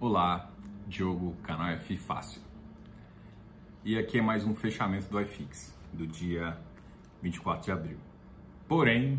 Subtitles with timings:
[0.00, 0.48] Olá,
[0.86, 2.40] Diogo, canal F Fácil.
[3.84, 6.56] E aqui é mais um fechamento do iFix, do dia
[7.20, 7.98] 24 de abril.
[8.68, 9.18] Porém,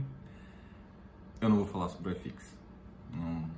[1.42, 2.58] eu não vou falar sobre o iFix.
[3.14, 3.50] Não...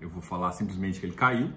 [0.00, 1.50] Eu vou falar simplesmente que ele caiu.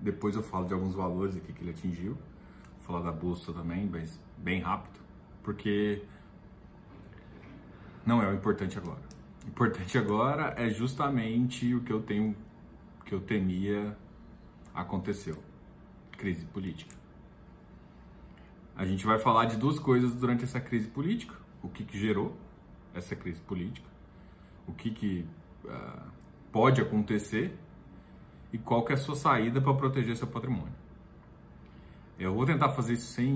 [0.00, 2.14] Depois eu falo de alguns valores aqui que ele atingiu.
[2.14, 4.98] Vou falar da bolsa também, mas bem rápido,
[5.42, 6.02] porque
[8.06, 9.02] não é o importante agora.
[9.44, 12.34] O importante agora é justamente o que eu tenho
[13.06, 13.96] que eu temia
[14.74, 15.42] aconteceu.
[16.18, 16.94] Crise política.
[18.76, 21.34] A gente vai falar de duas coisas durante essa crise política.
[21.62, 22.36] O que, que gerou
[22.98, 23.88] essa crise política,
[24.66, 25.26] o que, que
[25.64, 26.10] uh,
[26.50, 27.56] pode acontecer
[28.52, 30.72] e qual que é a sua saída para proteger seu patrimônio.
[32.18, 33.34] Eu vou tentar fazer isso sem...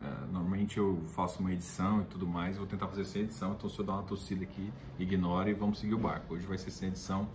[0.00, 3.68] Uh, normalmente eu faço uma edição e tudo mais, vou tentar fazer sem edição, então
[3.68, 6.34] se eu dar uma tossida aqui, ignore e vamos seguir o barco.
[6.34, 7.28] Hoje vai ser sem edição,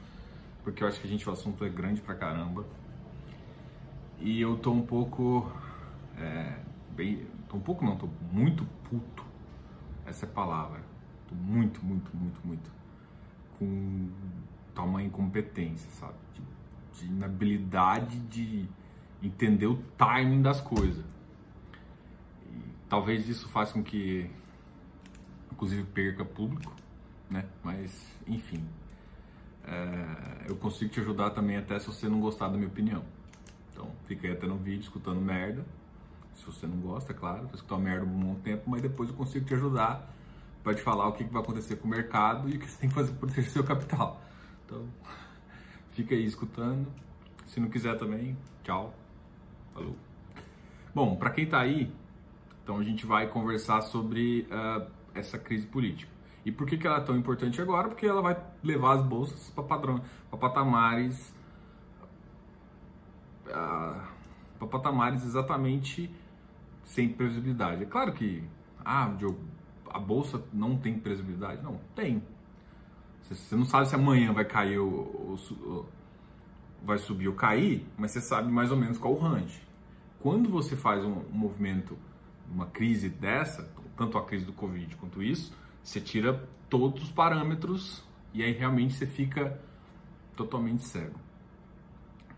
[0.63, 2.65] porque eu acho que gente, o assunto é grande pra caramba.
[4.19, 5.51] E eu tô um pouco.
[6.17, 6.59] É,
[6.91, 7.27] bem.
[7.49, 9.25] Tô um pouco não, tô muito puto.
[10.05, 10.81] Essa é a palavra.
[11.27, 12.71] Tô muito, muito, muito, muito.
[13.59, 14.09] Com
[14.73, 16.15] tamanha incompetência, sabe?
[16.33, 18.67] De, de inabilidade de
[19.21, 21.03] entender o timing das coisas.
[22.49, 24.29] E talvez isso faça com que,
[25.51, 26.73] inclusive, perca público,
[27.29, 27.45] né?
[27.63, 28.63] Mas, enfim
[29.65, 33.03] é, eu consigo te ajudar também até se você não gostar da minha opinião.
[33.71, 35.65] Então, fica aí até no vídeo escutando merda.
[36.35, 39.15] Se você não gosta, é claro, vai escutar merda um bom tempo, mas depois eu
[39.15, 40.11] consigo te ajudar
[40.63, 42.89] para te falar o que, vai acontecer com o mercado e o que você tem
[42.89, 44.21] que fazer para proteger seu capital.
[44.65, 44.85] Então,
[45.91, 46.87] fica aí escutando.
[47.47, 48.93] Se não quiser também, tchau.
[49.73, 49.95] Falou.
[50.93, 51.91] Bom, para quem está aí,
[52.63, 56.12] então a gente vai conversar sobre uh, essa crise política.
[56.45, 57.87] E por que, que ela é tão importante agora?
[57.87, 59.63] Porque ela vai levar as bolsas para
[60.37, 61.33] patamares,
[63.47, 64.01] uh,
[64.59, 66.13] para patamares exatamente
[66.83, 67.83] sem previsibilidade.
[67.83, 68.43] É claro que
[68.83, 69.09] ah,
[69.89, 72.21] a bolsa não tem previsibilidade, não tem.
[73.21, 75.87] Você não sabe se amanhã vai cair ou,
[76.83, 79.61] vai subir ou cair, mas você sabe mais ou menos qual o range.
[80.19, 81.97] Quando você faz um, um movimento,
[82.51, 88.03] uma crise dessa, tanto a crise do Covid quanto isso, você tira todos os parâmetros
[88.33, 89.59] e aí realmente você fica
[90.35, 91.19] totalmente cego.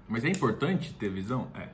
[0.07, 1.49] Mas é importante ter visão?
[1.53, 1.69] É.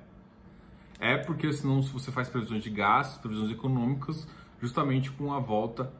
[0.99, 4.27] É porque senão você faz previsões de gastos, previsões econômicas,
[4.61, 5.91] justamente com a volta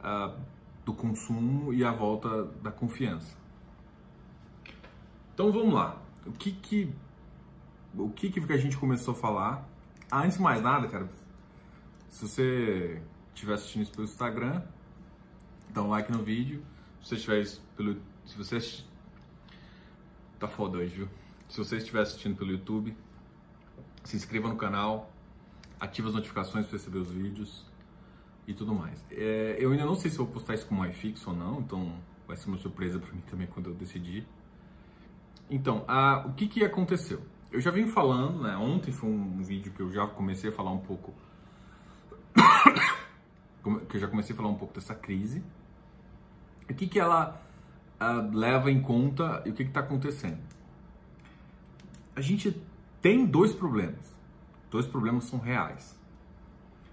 [0.00, 0.36] uh,
[0.84, 3.36] do consumo e a volta da confiança.
[5.32, 6.02] Então vamos lá.
[6.26, 6.92] O que que
[7.94, 9.68] o que que a gente começou a falar?
[10.10, 11.08] Ah, antes de mais nada, cara,
[12.08, 13.00] se você
[13.32, 14.62] estiver assistindo isso pelo Instagram,
[15.72, 16.62] dá um like no vídeo.
[17.00, 17.96] Se você estiver pelo.
[18.26, 18.84] Se você.
[20.38, 21.08] Tá foda hoje, viu?
[21.48, 22.96] Se você estiver assistindo pelo YouTube,
[24.04, 25.12] se inscreva no canal,
[25.78, 27.66] ative as notificações para receber os vídeos
[28.46, 29.04] e tudo mais.
[29.10, 31.94] É, eu ainda não sei se vou postar isso como iFix ou não, então
[32.26, 34.26] vai ser uma surpresa para mim também quando eu decidir.
[35.50, 37.20] Então, a, o que, que aconteceu?
[37.50, 38.56] Eu já vim falando, né?
[38.56, 41.12] Ontem foi um vídeo que eu já comecei a falar um pouco.
[43.88, 45.42] que eu já comecei a falar um pouco dessa crise
[46.70, 47.42] o que, que ela
[48.00, 50.38] uh, leva em conta e o que está acontecendo?
[52.14, 52.60] A gente
[53.00, 54.14] tem dois problemas.
[54.70, 55.98] Dois problemas são reais.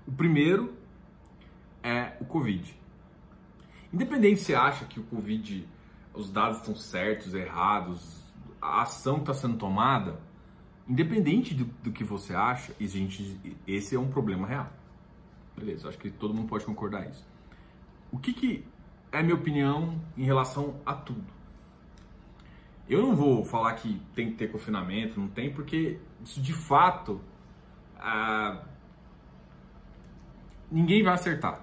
[0.08, 0.74] O primeiro
[1.84, 2.76] é o Covid.
[3.94, 5.68] Independente se acha que o Covid,
[6.14, 10.20] os dados estão certos, errados, a ação está sendo tomada,
[10.88, 14.72] independente do, do, que você acha, esse é um problema real.
[15.56, 17.26] Beleza, acho que todo mundo pode concordar isso.
[18.12, 18.66] O que, que
[19.12, 21.26] é minha opinião em relação a tudo.
[22.90, 27.20] Eu não vou falar que tem que ter confinamento, não tem, porque isso de fato
[28.00, 28.64] ah,
[30.72, 31.62] ninguém vai acertar.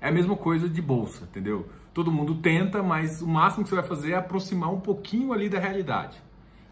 [0.00, 1.68] É a mesma coisa de bolsa, entendeu?
[1.92, 5.48] Todo mundo tenta, mas o máximo que você vai fazer é aproximar um pouquinho ali
[5.48, 6.22] da realidade.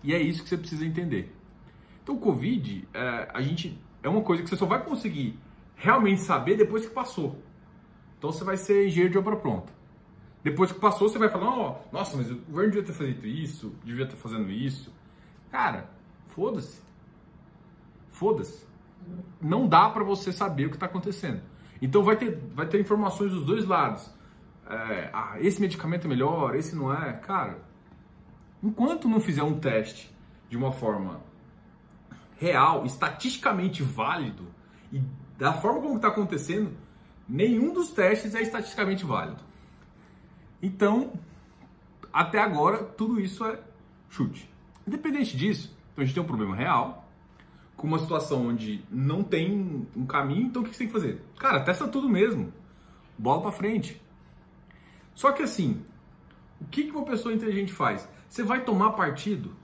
[0.02, 1.34] E é isso que você precisa entender.
[2.02, 5.38] Então, o Covid, é, a gente é uma coisa que você só vai conseguir
[5.75, 7.43] realmente saber depois que passou.
[8.24, 9.70] Então você vai ser engenheiro de obra pronta.
[10.42, 13.74] Depois que passou, você vai falar, oh, nossa, mas o governo devia ter feito isso,
[13.84, 14.90] devia estar fazendo isso.
[15.50, 15.90] Cara,
[16.28, 16.80] foda-se.
[18.08, 18.66] Foda-se.
[19.42, 21.42] Não dá para você saber o que está acontecendo.
[21.82, 24.10] Então vai ter, vai ter informações dos dois lados.
[24.70, 27.12] É, ah, esse medicamento é melhor, esse não é.
[27.12, 27.58] Cara,
[28.62, 30.10] enquanto não fizer um teste
[30.48, 31.20] de uma forma
[32.38, 34.46] real, estatisticamente válido,
[34.90, 35.02] e
[35.36, 36.72] da forma como está acontecendo,
[37.28, 39.42] nenhum dos testes é estatisticamente válido.
[40.62, 41.12] Então,
[42.12, 43.58] até agora, tudo isso é
[44.08, 44.48] chute.
[44.86, 47.08] Independente disso, então a gente tem um problema real,
[47.76, 51.20] com uma situação onde não tem um caminho, então o que você tem que fazer?
[51.38, 52.52] Cara, testa tudo mesmo.
[53.18, 54.00] Bola para frente.
[55.14, 55.84] Só que assim,
[56.60, 58.08] o que uma pessoa inteligente faz?
[58.28, 59.54] Você vai tomar partido?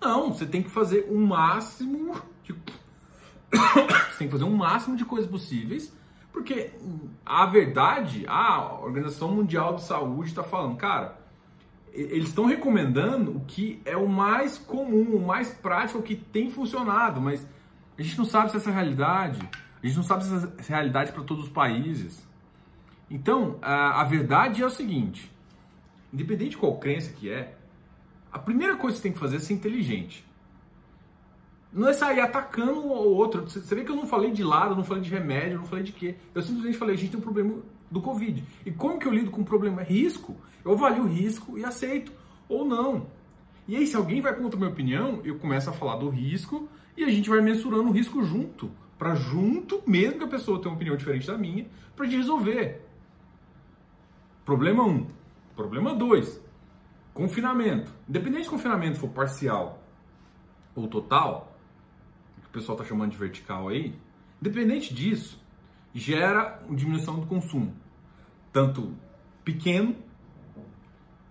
[0.00, 2.14] Não, você tem que fazer o máximo
[2.44, 2.52] de...
[3.52, 5.92] você tem que fazer o máximo de coisas possíveis,
[6.32, 6.70] porque
[7.24, 11.18] a verdade, a Organização Mundial de Saúde está falando, cara,
[11.92, 16.50] eles estão recomendando o que é o mais comum, o mais prático, o que tem
[16.50, 17.46] funcionado, mas
[17.98, 19.40] a gente não sabe se essa é a realidade,
[19.82, 22.26] a gente não sabe se essa é a realidade para todos os países.
[23.10, 25.32] Então, a, a verdade é o seguinte:
[26.12, 27.56] independente de qual crença que é,
[28.30, 30.27] a primeira coisa que você tem que fazer é ser inteligente.
[31.72, 33.42] Não é sair atacando um ou outro.
[33.48, 35.92] Você vê que eu não falei de lado, não falei de remédio, não falei de
[35.92, 36.16] quê.
[36.34, 37.56] Eu simplesmente falei, a gente tem um problema
[37.90, 38.42] do Covid.
[38.64, 39.82] E como que eu lido com o problema?
[39.82, 40.36] É risco.
[40.64, 42.12] Eu avalio o risco e aceito.
[42.48, 43.06] Ou não.
[43.66, 46.68] E aí, se alguém vai contra a minha opinião, eu começo a falar do risco
[46.96, 48.70] e a gente vai mensurando o risco junto.
[48.98, 52.82] Para junto, mesmo que a pessoa tenha uma opinião diferente da minha, para gente resolver.
[54.44, 54.88] Problema 1.
[54.88, 55.06] Um.
[55.54, 56.40] Problema 2.
[57.12, 57.92] Confinamento.
[58.08, 59.82] Independente se o confinamento for parcial
[60.74, 61.47] ou total,
[62.50, 63.94] que o pessoal está chamando de vertical aí,
[64.40, 65.40] independente disso,
[65.94, 67.74] gera uma diminuição do consumo.
[68.52, 68.94] Tanto
[69.44, 69.96] pequeno,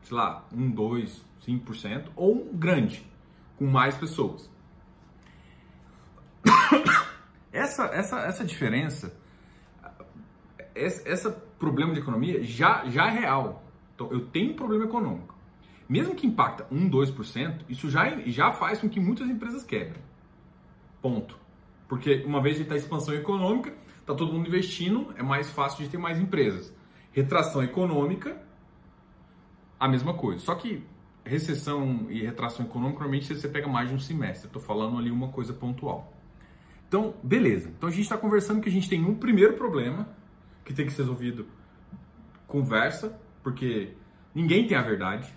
[0.03, 3.05] sei lá, 1, 2, 5%, ou um grande,
[3.57, 4.49] com mais pessoas.
[7.51, 9.17] Essa, essa, essa diferença
[10.77, 11.29] esse, esse
[11.59, 13.63] problema de economia já, já é real.
[13.95, 15.35] Então, eu tenho um problema econômico.
[15.89, 20.01] Mesmo que impacta 1, 2%, isso já, já faz com que muitas empresas quebrem.
[21.07, 21.39] Ponto.
[21.87, 25.89] Porque uma vez que está expansão econômica, está todo mundo investindo, é mais fácil de
[25.89, 26.75] ter mais empresas.
[27.13, 28.37] Retração econômica,
[29.79, 30.41] a mesma coisa.
[30.41, 30.83] Só que
[31.23, 34.47] recessão e retração econômica, normalmente você pega mais de um semestre.
[34.47, 36.11] Estou falando ali uma coisa pontual.
[36.89, 37.69] Então, beleza.
[37.69, 40.09] Então a gente está conversando que a gente tem um primeiro problema,
[40.65, 41.47] que tem que ser resolvido
[42.47, 43.93] conversa, porque
[44.35, 45.33] ninguém tem a verdade.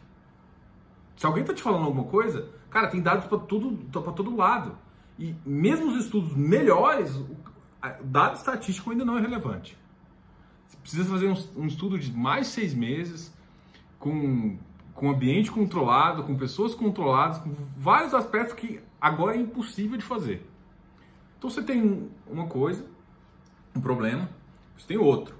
[1.15, 4.90] Se alguém está te falando alguma coisa, cara, tem dados para tudo, para todo lado.
[5.21, 7.37] E mesmo os estudos melhores, o
[8.03, 9.77] dado estatístico ainda não é relevante.
[10.67, 13.31] Você precisa fazer um, um estudo de mais seis meses,
[13.99, 14.59] com,
[14.95, 20.49] com ambiente controlado, com pessoas controladas, com vários aspectos que agora é impossível de fazer.
[21.37, 22.87] Então você tem uma coisa,
[23.77, 24.27] um problema,
[24.75, 25.35] você tem outro.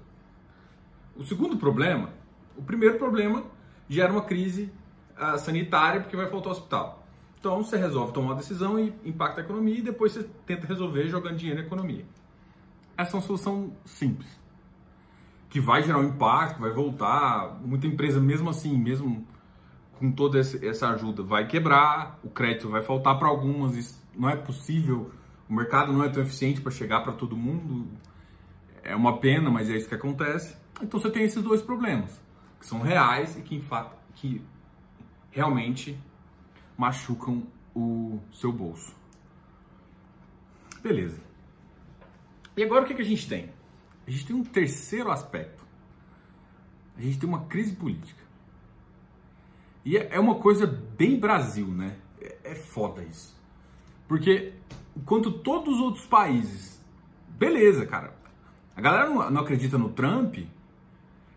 [1.15, 2.11] O segundo problema,
[2.55, 3.43] o primeiro problema
[3.89, 4.71] gera uma crise
[5.17, 7.00] uh, sanitária porque vai faltar hospital.
[7.41, 11.09] Então você resolve tomar uma decisão e impacta a economia e depois você tenta resolver
[11.09, 12.05] jogando dinheiro na economia.
[12.97, 14.39] Essa é uma solução simples,
[15.49, 17.59] que vai gerar um impacto, vai voltar.
[17.65, 19.27] Muita empresa, mesmo assim, mesmo
[19.97, 24.35] com toda essa ajuda, vai quebrar, o crédito vai faltar para algumas, isso não é
[24.37, 25.11] possível,
[25.49, 27.87] o mercado não é tão eficiente para chegar para todo mundo
[28.83, 30.55] é uma pena, mas é isso que acontece.
[30.81, 32.19] Então você tem esses dois problemas,
[32.59, 33.63] que são reais e que,
[34.15, 34.43] que
[35.29, 35.97] realmente
[36.77, 37.43] machucam
[37.75, 38.95] o seu bolso.
[40.81, 41.21] Beleza.
[42.55, 43.49] E agora o que, que a gente tem?
[44.07, 45.63] A gente tem um terceiro aspecto.
[46.97, 48.21] A gente tem uma crise política.
[49.85, 51.97] E é, é uma coisa bem Brasil, né?
[52.19, 53.39] É, é foda isso.
[54.07, 54.53] Porque
[54.95, 56.83] enquanto todos os outros países,
[57.29, 58.13] beleza, cara,
[58.75, 60.39] a galera não, não acredita no Trump,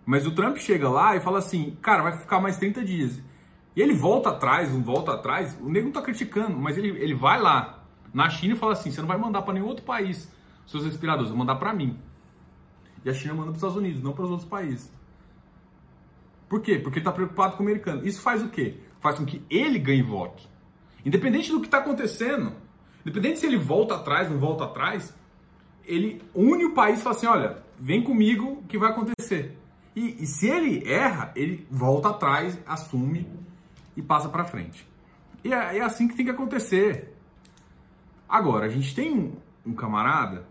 [0.05, 3.23] mas o Trump chega lá e fala assim, cara, vai ficar mais 30 dias.
[3.77, 7.15] E ele volta atrás, um volta atrás, o nego não tá criticando, mas ele, ele
[7.15, 10.33] vai lá na China e fala assim, você não vai mandar para nenhum outro país
[10.67, 11.99] seus respiradores, vai mandar para mim.
[13.05, 14.93] E a China manda para os Estados Unidos, não para os outros países.
[16.49, 16.79] Por quê?
[16.79, 18.07] Porque ele está preocupado com o americano.
[18.07, 18.79] Isso faz o quê?
[19.01, 20.49] Faz com que ele ganhe votos.
[21.05, 22.53] Independente do que está acontecendo,
[23.05, 25.15] independente se ele volta atrás, não volta atrás,
[25.85, 29.59] ele une o país e fala assim: olha, vem comigo que vai acontecer.
[29.95, 33.29] E, e se ele erra, ele volta atrás, assume
[33.97, 34.87] e passa para frente.
[35.43, 37.15] E é, é, assim que tem que acontecer.
[38.29, 39.37] Agora, a gente tem um,
[39.67, 40.47] um camarada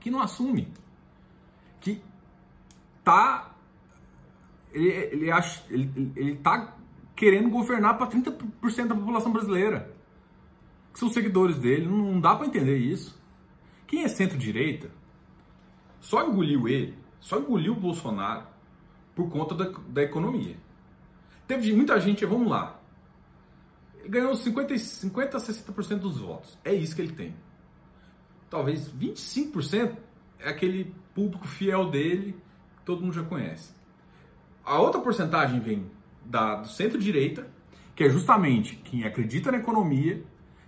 [0.00, 0.72] que não assume,
[1.80, 2.02] que
[3.04, 3.52] tá
[4.72, 5.30] ele, ele,
[5.70, 6.76] ele, ele tá
[7.14, 9.94] querendo governar para 30% da população brasileira.
[10.92, 13.20] Que são seguidores dele, não, não dá para entender isso.
[13.86, 14.90] Quem é centro-direita
[16.00, 18.46] só engoliu ele, só engoliu o Bolsonaro
[19.14, 20.56] por conta da, da economia.
[21.46, 22.80] Teve muita gente, vamos lá,
[23.98, 26.58] ele ganhou 50, 50 a 60% dos votos.
[26.64, 27.34] É isso que ele tem.
[28.50, 29.96] Talvez 25%
[30.38, 32.36] é aquele público fiel dele,
[32.76, 33.72] que todo mundo já conhece.
[34.64, 35.90] A outra porcentagem vem
[36.24, 37.46] da, do centro-direita
[37.94, 40.22] que é justamente quem acredita na economia,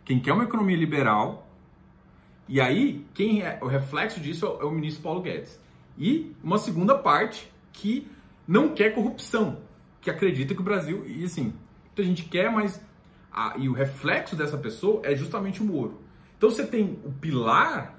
[0.05, 1.49] quem quer uma economia liberal,
[2.47, 5.59] e aí quem é o reflexo disso é o ministro Paulo Guedes.
[5.97, 8.07] E uma segunda parte que
[8.47, 9.59] não quer corrupção,
[10.05, 11.55] que acredita que o Brasil, e assim,
[11.97, 12.79] a gente quer, mas
[13.33, 15.99] a, e o reflexo dessa pessoa é justamente o Moro.
[16.37, 17.99] Então você tem o pilar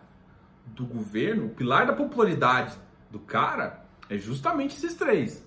[0.68, 2.78] do governo, o pilar da popularidade
[3.10, 5.44] do cara é justamente esses três.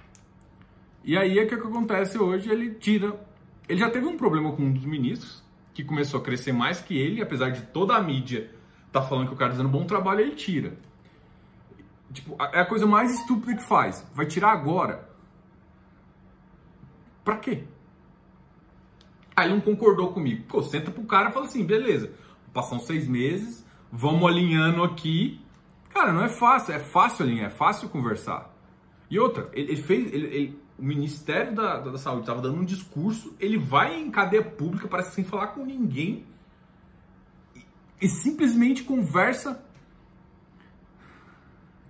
[1.03, 3.19] E aí é que, é que acontece hoje, ele tira.
[3.67, 6.95] Ele já teve um problema com um dos ministros, que começou a crescer mais que
[6.95, 8.51] ele, apesar de toda a mídia
[8.91, 10.77] tá falando que o cara tá fazendo um bom trabalho, ele tira.
[12.11, 14.05] Tipo, é a coisa mais estúpida que faz.
[14.13, 15.09] Vai tirar agora.
[17.23, 17.63] Pra quê?
[19.35, 20.43] Aí não concordou comigo.
[20.47, 22.11] Pô, senta pro cara e fala assim, beleza,
[22.53, 25.41] passam seis meses, vamos alinhando aqui.
[25.89, 28.53] Cara, não é fácil, é fácil alinhar, é fácil conversar.
[29.09, 32.65] E outra, ele, ele fez, ele, ele, o Ministério da, da, Saúde estava dando um
[32.65, 36.25] discurso, ele vai em cadeia pública, parece sem falar com ninguém,
[37.55, 37.65] e,
[38.01, 39.61] e simplesmente conversa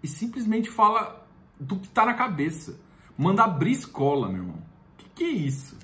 [0.03, 1.25] e simplesmente fala
[1.59, 2.79] do que tá na cabeça.
[3.17, 4.63] Manda abrir escola, meu irmão.
[4.97, 5.77] Que que é isso?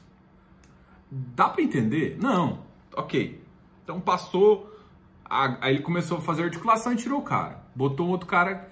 [1.10, 2.18] Dá para entender?
[2.20, 2.64] Não.
[2.96, 3.44] Ok.
[3.84, 4.74] Então passou,
[5.30, 7.64] aí ele começou a fazer articulação e tirou o cara.
[7.76, 8.72] Botou um outro cara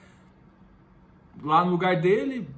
[1.41, 2.49] lá no lugar dele.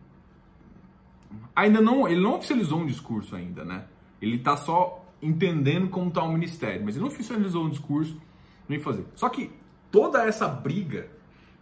[1.56, 3.86] Ainda não, ele não oficializou um discurso ainda, né?
[4.22, 8.20] Ele tá só entendendo como tá o ministério, mas ele não oficializou um discurso
[8.68, 9.06] nem fazer.
[9.16, 9.52] Só que
[9.92, 11.10] toda essa briga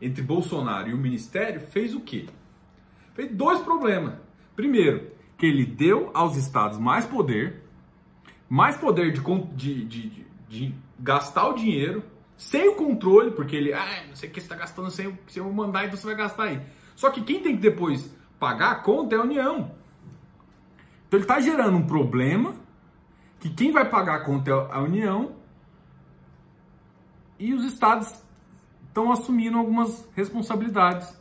[0.01, 2.25] entre Bolsonaro e o ministério fez o quê?
[3.13, 4.15] Fez dois problemas.
[4.55, 7.63] Primeiro, que ele deu aos estados mais poder,
[8.49, 9.21] mais poder de,
[9.55, 12.03] de, de, de gastar o dinheiro,
[12.37, 15.41] sem o controle, porque ele, ah, não sei o que você está gastando sem, sem
[15.41, 16.61] eu mandar, então você vai gastar aí.
[16.95, 19.71] Só que quem tem que depois pagar a conta é a União.
[21.07, 22.55] Então ele está gerando um problema
[23.39, 25.35] que quem vai pagar a conta é a União
[27.37, 28.24] e os estados
[28.95, 31.13] estão assumindo algumas responsabilidades.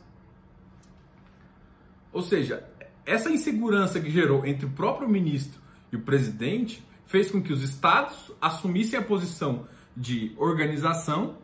[2.13, 2.65] Ou seja,
[3.05, 7.61] essa insegurança que gerou entre o próprio ministro e o presidente fez com que os
[7.61, 11.35] estados assumissem a posição de organização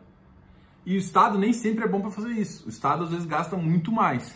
[0.86, 2.66] e o estado nem sempre é bom para fazer isso.
[2.66, 4.34] O estado às vezes gasta muito mais.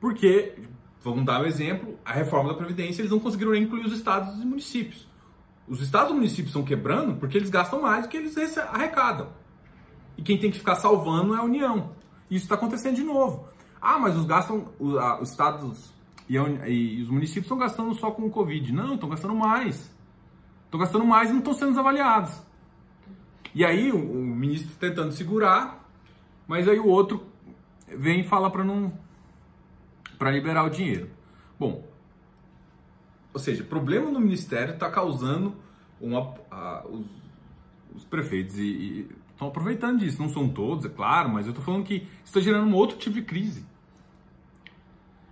[0.00, 0.56] Porque,
[1.00, 4.34] vamos dar um exemplo, a reforma da previdência eles não conseguiram nem incluir os estados
[4.42, 5.06] e municípios.
[5.68, 9.43] Os estados e municípios estão quebrando porque eles gastam mais do que eles arrecadam.
[10.16, 11.92] E quem tem que ficar salvando é a União.
[12.30, 13.48] Isso está acontecendo de novo.
[13.80, 15.92] Ah, mas os gastam, os, estados
[16.28, 18.72] e, e, os municípios estão gastando só com o Covid.
[18.72, 19.92] Não, estão gastando mais.
[20.64, 22.42] Estão gastando mais e não estão sendo avaliados.
[23.54, 25.88] E aí o, o ministro tá tentando segurar,
[26.46, 27.24] mas aí o outro
[27.86, 28.92] vem e fala para não
[30.18, 31.10] para liberar o dinheiro.
[31.58, 31.84] Bom,
[33.32, 35.54] ou seja, problema no ministério está causando
[36.00, 37.06] uma, a, os,
[37.94, 40.20] os, prefeitos e, e estão aproveitando disso.
[40.20, 43.14] Não são todos, é claro, mas eu estou falando que está gerando um outro tipo
[43.14, 43.66] de crise.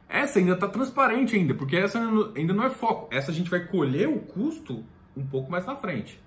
[0.08, 1.98] Essa ainda está transparente ainda, porque essa
[2.36, 3.08] ainda não é foco.
[3.10, 4.84] Essa a gente vai colher o custo
[5.16, 6.22] um pouco mais na frente.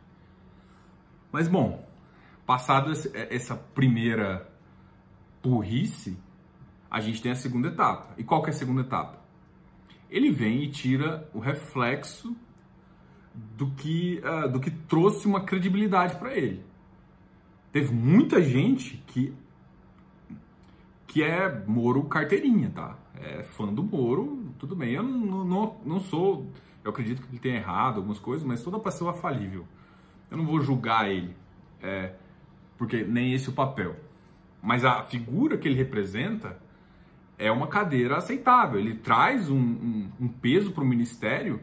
[1.31, 1.87] Mas bom,
[2.45, 4.49] passado essa primeira
[5.43, 6.17] burrice,
[6.89, 8.15] a gente tem a segunda etapa.
[8.17, 9.19] E qual que é a segunda etapa?
[10.09, 12.35] Ele vem e tira o reflexo
[13.33, 16.63] do que, uh, do que trouxe uma credibilidade para ele.
[17.75, 19.33] Teve muita gente que
[21.07, 22.97] que é Moro carteirinha, tá?
[23.17, 24.93] É fã do Moro, tudo bem.
[24.93, 26.49] Eu não, não, não sou,
[26.85, 29.67] eu acredito que ele tenha errado algumas coisas, mas toda pessoa é falível.
[30.31, 31.35] Eu não vou julgar ele,
[31.81, 32.13] é,
[32.77, 33.97] porque nem esse é o papel.
[34.63, 36.57] Mas a figura que ele representa
[37.37, 38.79] é uma cadeira aceitável.
[38.79, 41.59] Ele traz um, um, um peso para o ministério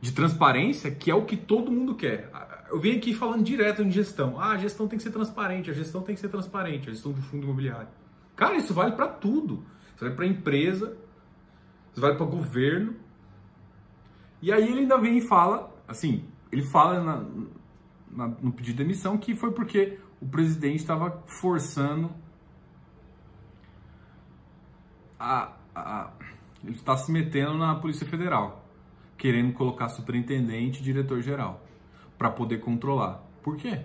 [0.00, 2.30] de transparência que é o que todo mundo quer
[2.70, 4.38] eu venho aqui falando direto em gestão.
[4.38, 7.12] Ah, a gestão tem que ser transparente, a gestão tem que ser transparente, a gestão
[7.12, 7.88] do fundo imobiliário.
[8.36, 9.64] Cara, isso vale para tudo.
[9.94, 10.96] Isso vale para empresa,
[11.90, 12.94] isso vale para governo.
[14.40, 17.26] E aí ele ainda vem e fala, assim, ele fala na,
[18.10, 22.10] na, no pedido de demissão que foi porque o presidente estava forçando
[25.18, 26.10] a, a
[26.62, 28.67] ele está se metendo na Polícia Federal,
[29.18, 31.62] querendo colocar superintendente e diretor-geral
[32.16, 33.22] para poder controlar.
[33.42, 33.80] Por quê?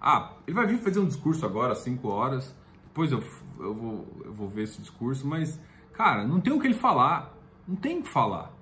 [0.00, 2.54] Ah, ele vai vir fazer um discurso agora, às 5 horas.
[2.84, 3.22] Depois eu,
[3.58, 5.60] eu, vou, eu vou ver esse discurso, mas,
[5.92, 7.34] cara, não tem o que ele falar.
[7.66, 8.52] Não tem o que falar.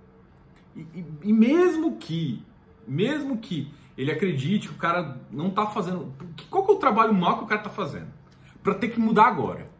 [0.75, 2.45] E, e, e mesmo que,
[2.87, 6.13] mesmo que ele acredite que o cara não tá fazendo.
[6.51, 8.09] Qual que é o trabalho mal que o cara tá fazendo?
[8.63, 9.71] Para ter que mudar agora.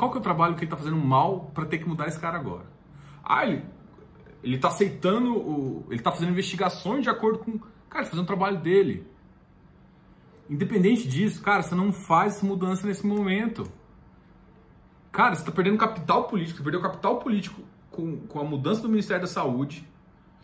[0.00, 2.18] Qual que é o trabalho que ele está fazendo mal para ter que mudar esse
[2.18, 2.64] cara agora?
[3.22, 3.62] Ah, ele,
[4.42, 7.60] ele tá aceitando, o, ele está fazendo investigações de acordo com...
[7.90, 9.06] Cara, fazendo o trabalho dele.
[10.48, 13.70] Independente disso, cara, você não faz mudança nesse momento.
[15.12, 18.88] Cara, você está perdendo capital político, você perdeu capital político com, com a mudança do
[18.88, 19.86] Ministério da Saúde.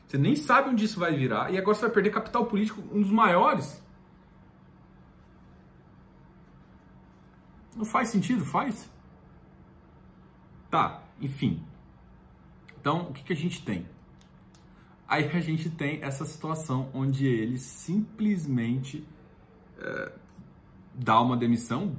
[0.07, 1.51] Você nem sabe onde isso vai virar.
[1.51, 3.83] E agora você vai perder capital político, um dos maiores.
[7.75, 8.45] Não faz sentido?
[8.45, 8.95] Faz?
[10.71, 11.63] Tá, enfim.
[12.81, 13.87] Então, o que, que a gente tem?
[15.09, 19.07] Aí a gente tem essa situação onde ele simplesmente
[19.79, 20.13] é,
[20.95, 21.97] dá uma demissão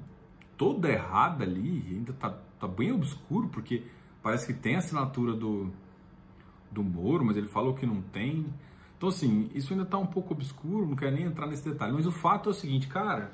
[0.57, 3.83] toda errada ali, ainda tá, tá bem obscuro, porque
[4.21, 5.71] parece que tem assinatura do,
[6.69, 8.45] do Moro, mas ele falou que não tem.
[8.97, 11.93] Então, assim, isso ainda tá um pouco obscuro, não quero nem entrar nesse detalhe.
[11.93, 13.31] Mas o fato é o seguinte, cara,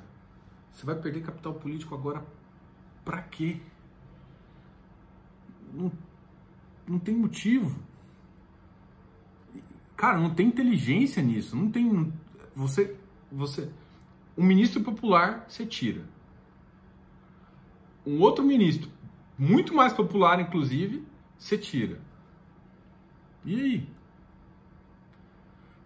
[0.71, 2.23] você vai perder capital político agora
[3.03, 3.61] pra quê?
[5.73, 5.91] Não,
[6.87, 7.77] não tem motivo.
[9.97, 11.55] Cara, não tem inteligência nisso.
[11.55, 12.13] Não tem.
[12.55, 12.95] Você.
[13.31, 13.69] você
[14.37, 16.01] um ministro popular você tira.
[18.05, 18.89] Um outro ministro,
[19.37, 21.99] muito mais popular, inclusive, você tira.
[23.45, 23.89] E aí?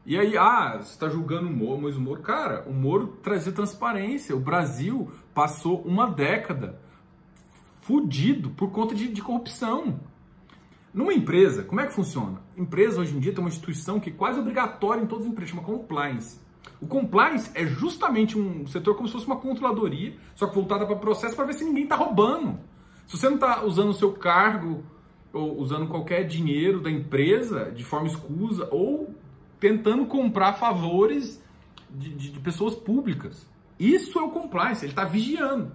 [0.05, 3.51] E aí, ah, você está julgando o Moro, mas o Moro, cara, o Moro trazia
[3.51, 4.35] transparência.
[4.35, 6.79] O Brasil passou uma década
[7.87, 10.01] fudido por conta de, de corrupção.
[10.93, 12.41] Numa empresa, como é que funciona?
[12.57, 15.51] Empresa hoje em dia tem uma instituição que é quase obrigatória em todas as empresas,
[15.51, 16.37] chama compliance.
[16.81, 20.97] O compliance é justamente um setor como se fosse uma controladoria, só que voltada para
[20.97, 22.59] processo para ver se ninguém está roubando.
[23.05, 24.83] Se você não está usando o seu cargo
[25.31, 29.15] ou usando qualquer dinheiro da empresa de forma escusa ou
[29.61, 31.41] tentando comprar favores
[31.89, 33.47] de, de, de pessoas públicas.
[33.79, 35.71] Isso é o compliance, ele está vigiando.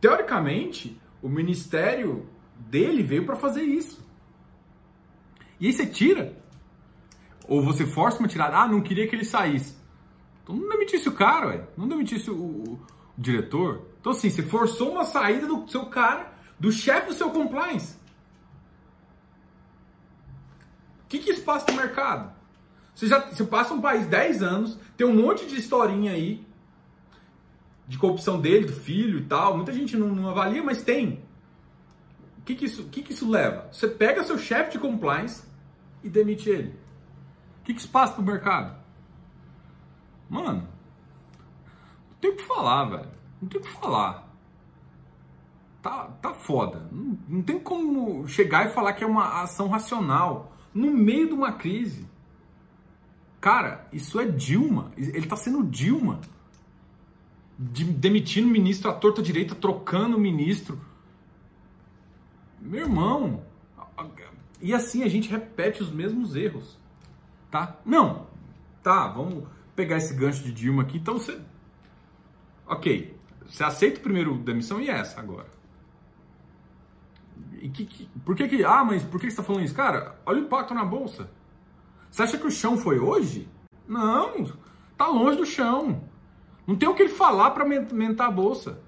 [0.00, 4.04] Teoricamente, o ministério dele veio para fazer isso.
[5.60, 6.36] E aí você tira.
[7.46, 8.56] Ou você força uma tirada.
[8.56, 9.76] Ah, não queria que ele saísse.
[10.42, 11.68] Então não demitisse o cara, ué.
[11.76, 12.80] não demitisse o, o, o
[13.16, 13.86] diretor.
[14.00, 17.96] Então assim, você forçou uma saída do seu cara, do chefe do seu compliance.
[21.04, 22.32] O que, que isso passa no mercado?
[22.94, 26.44] Você já você passa um país 10 anos, tem um monte de historinha aí
[27.86, 29.56] de corrupção dele, do filho e tal.
[29.56, 31.22] Muita gente não, não avalia, mas tem.
[32.38, 33.68] O que, que, isso, que, que isso leva?
[33.72, 35.44] Você pega seu chefe de compliance
[36.02, 36.70] e demite ele.
[37.60, 38.76] O que, que isso passa pro mercado?
[40.28, 40.66] Mano,
[42.10, 43.10] não tem o que falar, velho.
[43.40, 44.28] Não tem o que falar.
[45.80, 46.88] Tá, tá foda.
[46.90, 51.34] Não, não tem como chegar e falar que é uma ação racional no meio de
[51.34, 52.08] uma crise.
[53.40, 54.92] Cara, isso é Dilma.
[54.96, 56.20] Ele tá sendo Dilma.
[57.58, 60.80] De, demitindo ministro à torta direita, trocando ministro.
[62.60, 63.44] Meu irmão.
[64.60, 66.78] E assim a gente repete os mesmos erros.
[67.50, 67.76] Tá?
[67.84, 68.26] Não.
[68.82, 70.98] Tá, vamos pegar esse gancho de Dilma aqui.
[70.98, 71.40] Então você.
[72.66, 73.16] Ok.
[73.46, 75.50] Você aceita o primeiro demissão e essa agora.
[77.60, 78.64] E que, que, por que que.
[78.64, 79.74] Ah, mas por que você está falando isso?
[79.74, 81.28] Cara, olha o impacto na bolsa.
[82.10, 83.48] Você acha que o chão foi hoje?
[83.86, 84.50] Não.
[84.96, 86.08] Tá longe do chão.
[86.66, 88.80] Não tem o que ele falar para aumentar a bolsa.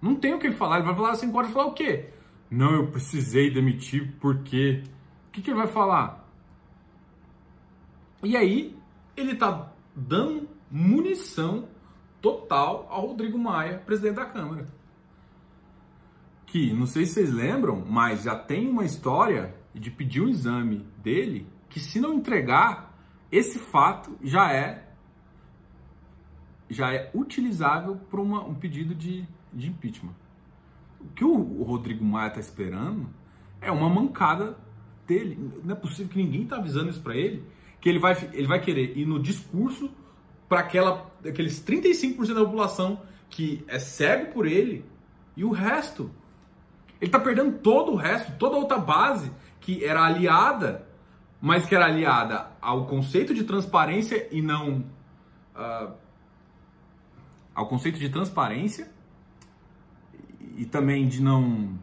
[0.00, 0.76] Não tem o que ele falar.
[0.76, 2.10] Ele vai falar assim, pode falar o quê?
[2.50, 4.82] Não, eu precisei demitir porque.
[5.28, 6.28] O que, que ele vai falar?
[8.22, 8.76] E aí,
[9.16, 11.68] ele tá dando munição
[12.20, 14.66] total ao Rodrigo Maia, presidente da Câmara.
[16.46, 20.86] Que, não sei se vocês lembram, mas já tem uma história de pedir um exame
[20.98, 22.92] dele que, se não entregar,
[23.30, 24.89] esse fato já é
[26.70, 30.14] já é utilizável para um pedido de, de impeachment.
[31.00, 33.08] O que o, Rodrigo Maia está esperando
[33.60, 34.56] é uma mancada
[35.06, 35.52] dele.
[35.64, 37.44] Não é possível que ninguém está avisando isso para ele
[37.80, 39.90] que ele vai, ele vai querer ir no discurso
[40.48, 44.84] para aqueles 35% da população que é cego por ele
[45.36, 46.10] e o resto.
[47.00, 50.86] Ele está perdendo todo o resto, toda a outra base que era aliada,
[51.40, 54.84] mas que era aliada ao conceito de transparência e não
[55.56, 55.92] uh,
[57.54, 58.90] ao conceito de transparência
[60.56, 61.78] e também de não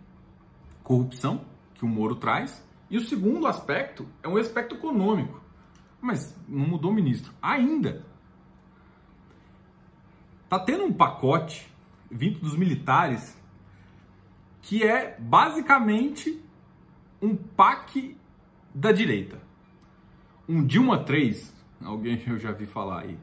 [0.83, 2.65] corrupção que o Moro traz.
[2.89, 5.41] E o segundo aspecto é um aspecto econômico.
[5.99, 7.33] Mas não mudou o ministro.
[7.41, 8.05] Ainda.
[10.47, 11.71] Tá tendo um pacote
[12.09, 13.37] vindo dos militares
[14.61, 16.41] que é basicamente
[17.21, 18.17] um PAC
[18.73, 19.41] da direita.
[20.47, 21.53] Um Dilma 3,
[21.83, 23.17] alguém eu já vi falar aí.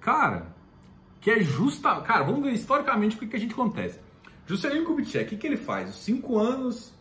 [0.00, 0.51] Cara,
[1.22, 2.00] que é justa.
[2.02, 3.98] Cara, vamos ver historicamente o que, que a gente acontece.
[4.44, 5.88] Juscelino Kubitschek, o que, que ele faz?
[5.88, 6.92] Os 5 anos,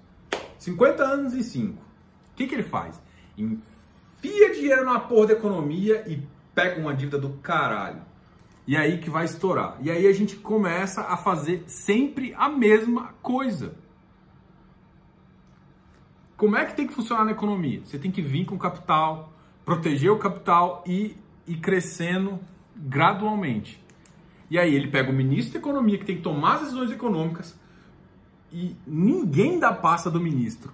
[0.59, 1.73] 50 anos em 5.
[1.73, 3.01] O que, que ele faz?
[3.35, 6.21] Enfia dinheiro na porra da economia e
[6.53, 8.01] pega uma dívida do caralho.
[8.67, 9.77] E aí que vai estourar.
[9.81, 13.73] E aí a gente começa a fazer sempre a mesma coisa.
[16.37, 17.81] Como é que tem que funcionar na economia?
[17.83, 19.33] Você tem que vir com capital,
[19.65, 22.39] proteger o capital e ir crescendo
[22.75, 23.80] gradualmente.
[24.51, 27.57] E aí ele pega o ministro da Economia, que tem que tomar as decisões econômicas,
[28.51, 30.73] e ninguém da pasta do ministro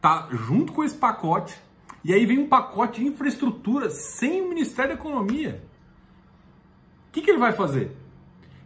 [0.00, 1.58] tá junto com esse pacote.
[2.04, 5.64] E aí vem um pacote de infraestrutura sem o Ministério da Economia.
[7.08, 7.90] O que, que ele vai fazer?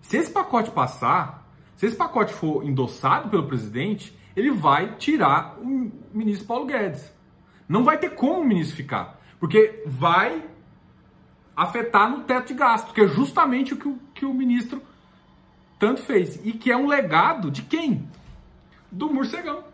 [0.03, 5.91] Se esse pacote passar, se esse pacote for endossado pelo presidente, ele vai tirar o
[6.13, 7.11] ministro Paulo Guedes.
[7.67, 10.45] Não vai ter como o ministro ficar, porque vai
[11.57, 14.83] afetar no teto de gasto, que é justamente o que o, que o ministro
[15.79, 16.45] tanto fez.
[16.45, 18.09] E que é um legado de quem?
[18.91, 19.65] Do morcegão.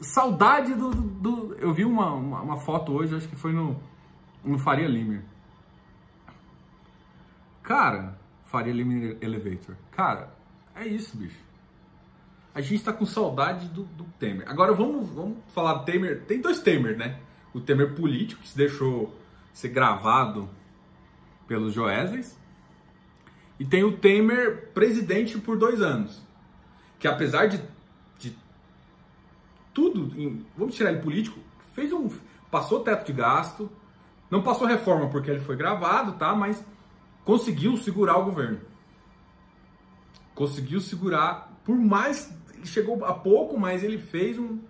[0.00, 0.90] Saudade do.
[0.90, 3.80] do, eu vi uma, uma, uma, foto hoje, acho que foi no,
[4.44, 5.22] no Faria Limer.
[7.62, 9.76] Cara, Faria Limer Elevator.
[9.92, 10.34] Cara,
[10.74, 11.38] é isso, bicho.
[12.54, 14.48] A gente tá com saudade do, do Temer.
[14.48, 16.24] Agora vamos, vamos falar do Temer.
[16.26, 17.18] Tem dois Temer, né?
[17.54, 19.14] O Temer político, que se deixou
[19.52, 20.48] ser gravado
[21.46, 22.24] pelos Joesley.
[23.58, 26.22] E tem o Temer presidente por dois anos.
[26.98, 27.60] Que apesar de,
[28.18, 28.36] de
[29.72, 31.38] tudo, em, vamos tirar ele político,
[31.74, 32.08] fez um.
[32.50, 33.70] passou teto de gasto,
[34.30, 36.34] não passou reforma porque ele foi gravado, tá?
[36.34, 36.64] Mas
[37.24, 38.60] conseguiu segurar o governo.
[40.34, 42.32] Conseguiu segurar, por mais.
[42.64, 44.60] Chegou a pouco, mas ele fez um.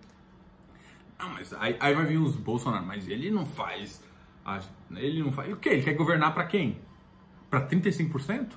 [1.18, 4.02] Não, mas aí, aí vai vir os Bolsonaro, mas ele não faz
[4.96, 5.52] ele não faz.
[5.52, 5.68] O que?
[5.68, 6.78] Ele quer governar para quem?
[7.48, 8.52] Para 35%?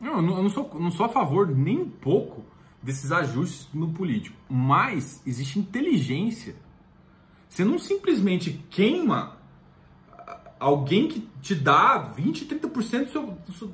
[0.00, 2.44] Não, eu não sou, não sou a favor nem um pouco
[2.82, 4.36] desses ajustes no político.
[4.48, 6.56] Mas existe inteligência.
[7.48, 9.38] Você não simplesmente queima
[10.58, 13.72] alguém que te dá 20, 30% do seu, do seu,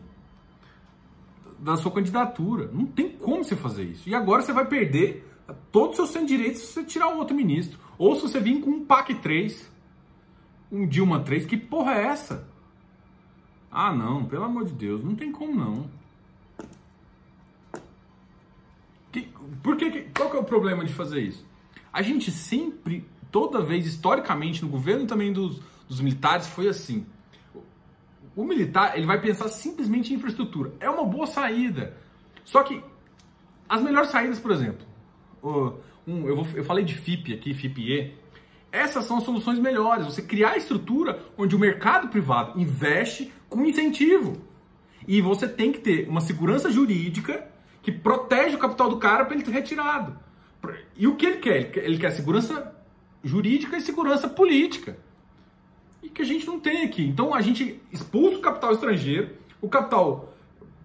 [1.58, 2.70] da sua candidatura.
[2.72, 4.08] Não tem como você fazer isso.
[4.08, 5.28] E agora você vai perder
[5.70, 7.78] todos os seus direitos se você tirar um outro ministro.
[7.98, 9.71] Ou se você vir com um PAC 3
[10.72, 12.48] um Dilma 3, que porra é essa?
[13.70, 15.90] Ah, não, pelo amor de Deus, não tem como não.
[19.12, 19.28] Que,
[19.62, 21.46] por que, qual que é o problema de fazer isso?
[21.92, 27.04] A gente sempre, toda vez, historicamente, no governo também dos, dos militares, foi assim.
[28.34, 30.72] O militar, ele vai pensar simplesmente em infraestrutura.
[30.80, 31.94] É uma boa saída.
[32.44, 32.82] Só que
[33.68, 34.86] as melhores saídas, por exemplo,
[36.06, 38.14] um, eu, vou, eu falei de FIP aqui, FIPE,
[38.72, 40.06] essas são as soluções melhores.
[40.06, 44.40] Você criar a estrutura onde o mercado privado investe com incentivo.
[45.06, 47.46] E você tem que ter uma segurança jurídica
[47.82, 50.18] que protege o capital do cara para ele ser retirado.
[50.96, 51.76] E o que ele quer?
[51.76, 52.74] Ele quer segurança
[53.22, 54.96] jurídica e segurança política.
[56.02, 57.04] E que a gente não tem aqui.
[57.04, 60.32] Então a gente expulsa o capital estrangeiro, o capital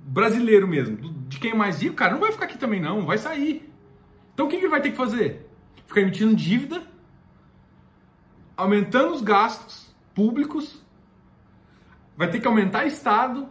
[0.01, 0.97] brasileiro mesmo,
[1.27, 3.69] de quem mais ir, o cara não vai ficar aqui também não, vai sair.
[4.33, 5.45] Então o que ele vai ter que fazer?
[5.85, 6.81] Ficar emitindo dívida
[8.57, 10.83] aumentando os gastos públicos,
[12.17, 13.47] vai ter que aumentar o Estado,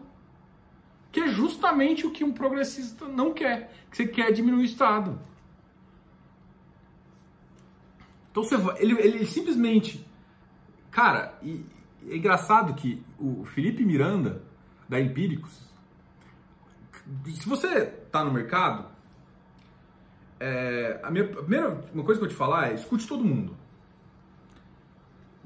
[1.12, 5.18] que é justamente o que um progressista não quer, que você quer diminuir o Estado.
[8.30, 10.04] Então você ele, ele simplesmente.
[10.90, 11.64] Cara, e,
[12.08, 14.42] é engraçado que o Felipe Miranda,
[14.88, 15.58] da Empíricos,
[17.24, 18.86] se você tá no mercado,
[20.38, 23.24] é, a, minha, a primeira uma coisa que eu vou te falar é escute todo
[23.24, 23.56] mundo.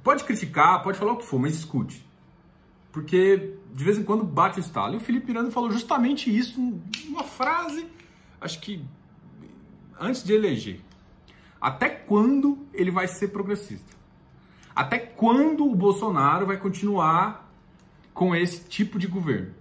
[0.02, 2.06] Pode criticar, pode falar o que for, mas escute.
[2.92, 4.94] Porque de vez em quando bate o estalo.
[4.94, 6.60] E o Felipe Miranda falou justamente isso
[7.06, 7.86] numa frase,
[8.40, 8.84] acho que
[9.98, 10.80] antes de eleger.
[11.60, 13.94] Até quando ele vai ser progressista?
[14.74, 17.52] Até quando o Bolsonaro vai continuar
[18.14, 19.54] com esse tipo de governo?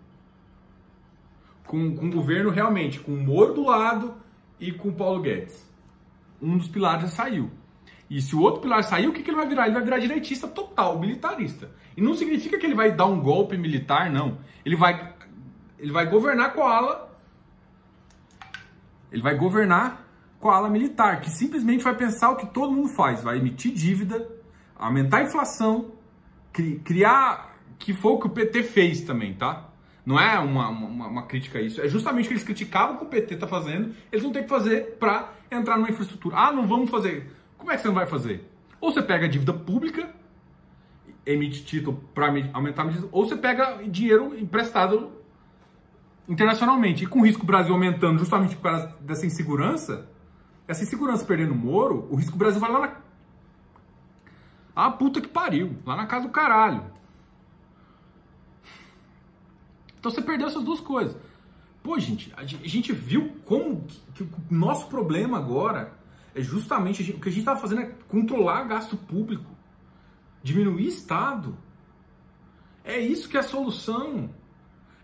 [1.65, 4.15] Com, com um governo realmente com o Moro do lado
[4.60, 5.67] e com o Paulo Guedes.
[6.41, 7.52] Um dos pilares já saiu.
[8.10, 9.65] E se o outro pilar sair, o que, que ele vai virar?
[9.65, 11.69] Ele vai virar direitista total, militarista.
[11.95, 14.39] E não significa que ele vai dar um golpe militar, não.
[14.65, 15.13] Ele vai,
[15.78, 17.19] ele vai governar com a ala.
[19.12, 20.08] Ele vai governar
[20.39, 23.74] com a ala militar, que simplesmente vai pensar o que todo mundo faz: vai emitir
[23.74, 24.28] dívida,
[24.76, 25.91] aumentar a inflação,
[26.52, 27.48] cri, criar.
[27.78, 29.69] Que foi o que o PT fez também, tá?
[30.06, 31.80] Não é uma, uma, uma, crítica a isso.
[31.80, 34.50] É justamente o que eles criticavam que o PT está fazendo, eles vão ter que
[34.50, 36.36] fazer para entrar numa infraestrutura.
[36.36, 37.32] Ah, não vamos fazer.
[37.60, 38.50] Como é que você não vai fazer?
[38.82, 40.10] Ou você pega dívida pública,
[41.26, 45.12] emite título para aumentar a medida, ou você pega dinheiro emprestado
[46.28, 47.04] internacionalmente.
[47.04, 50.10] E com o risco do Brasil aumentando justamente por causa dessa insegurança,
[50.67, 52.95] essa insegurança perdendo o Moro, o risco do Brasil vai lá na.
[54.76, 56.84] Ah, puta que pariu, lá na casa do caralho.
[60.00, 61.17] Então você perdeu essas duas coisas.
[61.84, 65.99] Pô, gente, a gente viu como que, o nosso problema agora
[66.39, 69.52] é justamente o que a gente estava fazendo é controlar gasto público,
[70.41, 71.58] diminuir Estado.
[72.84, 74.30] É isso que é a solução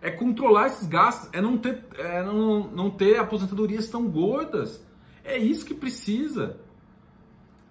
[0.05, 4.79] é controlar esses gastos, é não ter, é não, não ter aposentadorias tão gordas.
[5.23, 6.57] É isso que precisa.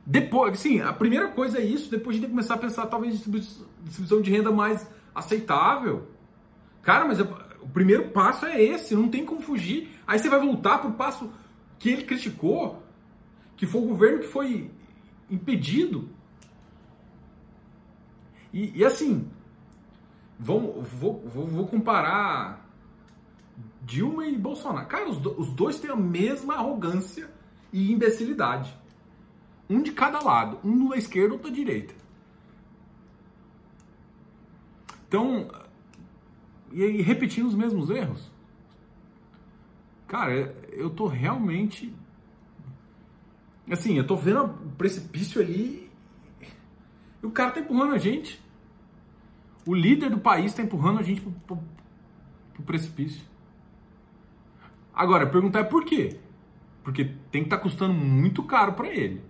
[0.04, 2.86] Depois, sim, a primeira coisa é isso, depois a gente tem que começar a pensar
[2.86, 6.08] talvez distribuição de renda mais aceitável.
[6.82, 9.90] Cara, mas o primeiro passo é esse, não tem como fugir.
[10.04, 11.32] Aí você vai voltar para o passo
[11.78, 12.82] que ele criticou,
[13.56, 14.70] que foi o governo que foi
[15.30, 16.08] impedido.
[18.52, 19.28] E, e assim,
[20.38, 22.68] Vamos, vou, vou, vou comparar
[23.82, 24.86] Dilma e Bolsonaro.
[24.86, 27.30] Cara, os, do, os dois têm a mesma arrogância
[27.72, 28.76] e imbecilidade.
[29.70, 30.58] Um de cada lado.
[30.64, 31.94] Um da esquerda, outro da direita.
[35.06, 35.48] Então,
[36.72, 38.30] e aí repetindo os mesmos erros.
[40.08, 40.32] Cara,
[40.72, 41.94] eu tô realmente.
[43.70, 45.90] Assim, eu tô vendo o precipício ali.
[47.22, 48.42] E o cara tá empurrando a gente.
[49.66, 53.24] O líder do país está empurrando a gente para o precipício.
[54.94, 56.18] Agora, a pergunta é por quê?
[56.82, 59.22] Porque tem que estar tá custando muito caro para ele.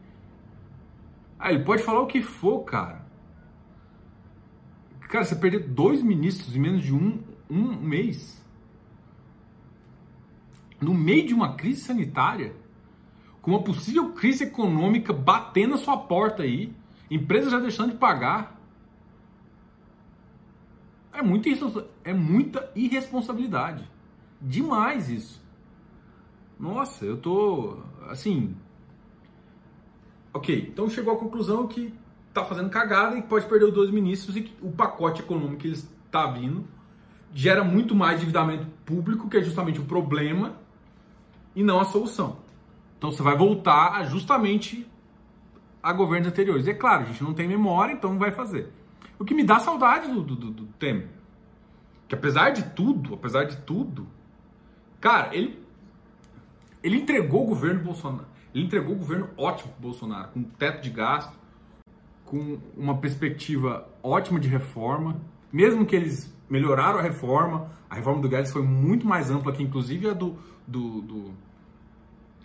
[1.38, 3.04] Ah, ele pode falar o que for, cara.
[5.08, 8.44] Cara, você perder dois ministros em menos de um, um mês.
[10.80, 12.56] No meio de uma crise sanitária,
[13.44, 16.74] com uma possível crise econômica batendo na sua porta aí,
[17.10, 18.58] empresas já deixando de pagar,
[21.12, 21.50] é muita,
[22.02, 23.86] é muita irresponsabilidade.
[24.40, 25.44] Demais isso.
[26.58, 27.76] Nossa, eu tô
[28.08, 28.56] assim.
[30.32, 31.92] Ok, então chegou à conclusão que
[32.32, 35.68] tá fazendo cagada e pode perder os dois ministros e que o pacote econômico que
[35.68, 36.66] eles tá vindo
[37.34, 40.56] gera muito mais endividamento público, que é justamente o problema
[41.54, 42.43] e não a solução.
[43.04, 44.90] Então você vai voltar justamente
[45.82, 46.66] a governos anteriores.
[46.66, 48.72] E é claro, a gente não tem memória, então não vai fazer.
[49.18, 51.10] O que me dá saudade do, do, do Temer.
[52.08, 54.06] Que apesar de tudo, apesar de tudo,
[55.02, 55.62] cara, ele,
[56.82, 58.26] ele entregou o governo Bolsonaro.
[58.54, 61.38] Ele entregou o governo ótimo pro Bolsonaro, com teto de gasto,
[62.24, 65.20] com uma perspectiva ótima de reforma.
[65.52, 69.62] Mesmo que eles melhoraram a reforma, a reforma do Guedes foi muito mais ampla que
[69.62, 71.34] inclusive a do, do, do,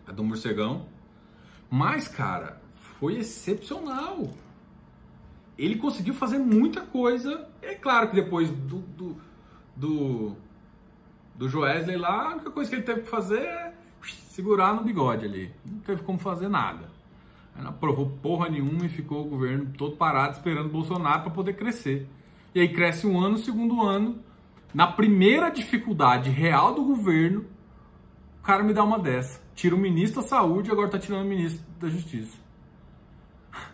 [0.10, 0.86] a do Morcegão.
[1.70, 2.62] Mas, cara,
[3.00, 4.30] foi excepcional
[5.60, 7.46] ele conseguiu fazer muita coisa.
[7.62, 9.18] É claro que depois do, do,
[9.76, 10.36] do,
[11.36, 13.74] do Joesley lá, a única coisa que ele teve que fazer é
[14.30, 15.52] segurar no bigode ali.
[15.66, 16.90] Não teve como fazer nada.
[17.58, 21.54] Não aprovou porra nenhuma e ficou o governo todo parado esperando o Bolsonaro para poder
[21.58, 22.08] crescer.
[22.56, 24.18] E aí cresce um ano, segundo ano.
[24.74, 27.44] Na primeira dificuldade real do governo,
[28.50, 29.40] cara me dá uma dessa.
[29.54, 32.36] Tira o ministro da saúde e agora tá tirando o ministro da justiça.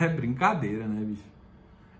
[0.00, 1.22] É brincadeira, né, bicho?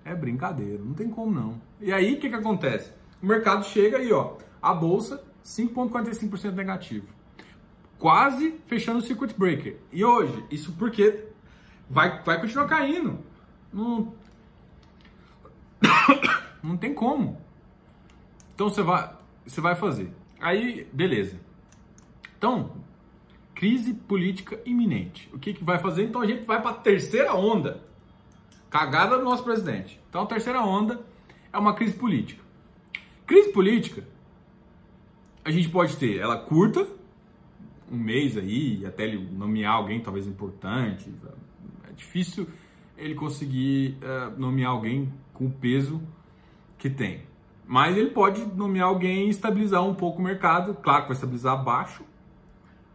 [0.03, 1.61] É brincadeira, não tem como não.
[1.79, 2.91] E aí, o que, que acontece?
[3.23, 7.07] O mercado chega aí, ó, a bolsa 5,45% negativo.
[7.99, 9.77] Quase fechando o circuit breaker.
[9.93, 11.29] E hoje, isso porque
[11.89, 13.21] vai, vai continuar caindo.
[13.73, 14.15] Não,
[16.63, 17.41] não tem como.
[18.55, 19.15] Então você vai,
[19.47, 20.22] você vai fazer.
[20.43, 21.41] Aí, beleza.
[22.37, 22.73] Então,
[23.55, 25.31] crise política iminente.
[25.33, 26.03] O que, que vai fazer?
[26.03, 27.81] Então a gente vai para a terceira onda.
[28.69, 30.01] Cagada do nosso presidente.
[30.09, 31.01] Então a terceira onda
[31.53, 32.43] é uma crise política.
[33.25, 34.03] Crise política,
[35.45, 36.89] a gente pode ter ela curta,
[37.89, 41.09] um mês aí, até ele nomear alguém talvez importante.
[41.89, 42.49] É difícil
[42.99, 46.03] ele conseguir uh, nomear alguém com o peso
[46.79, 47.23] que tem.
[47.73, 50.75] Mas ele pode nomear alguém e estabilizar um pouco o mercado.
[50.75, 52.05] Claro que vai estabilizar abaixo,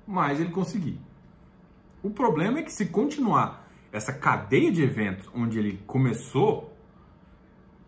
[0.06, 1.02] mas ele conseguir.
[2.04, 6.78] O problema é que se continuar essa cadeia de eventos onde ele começou,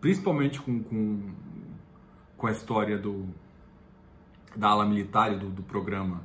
[0.00, 1.30] principalmente com, com,
[2.36, 3.24] com a história do,
[4.56, 6.24] da ala militar do, do programa,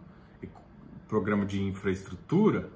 [1.08, 2.72] programa de infraestrutura,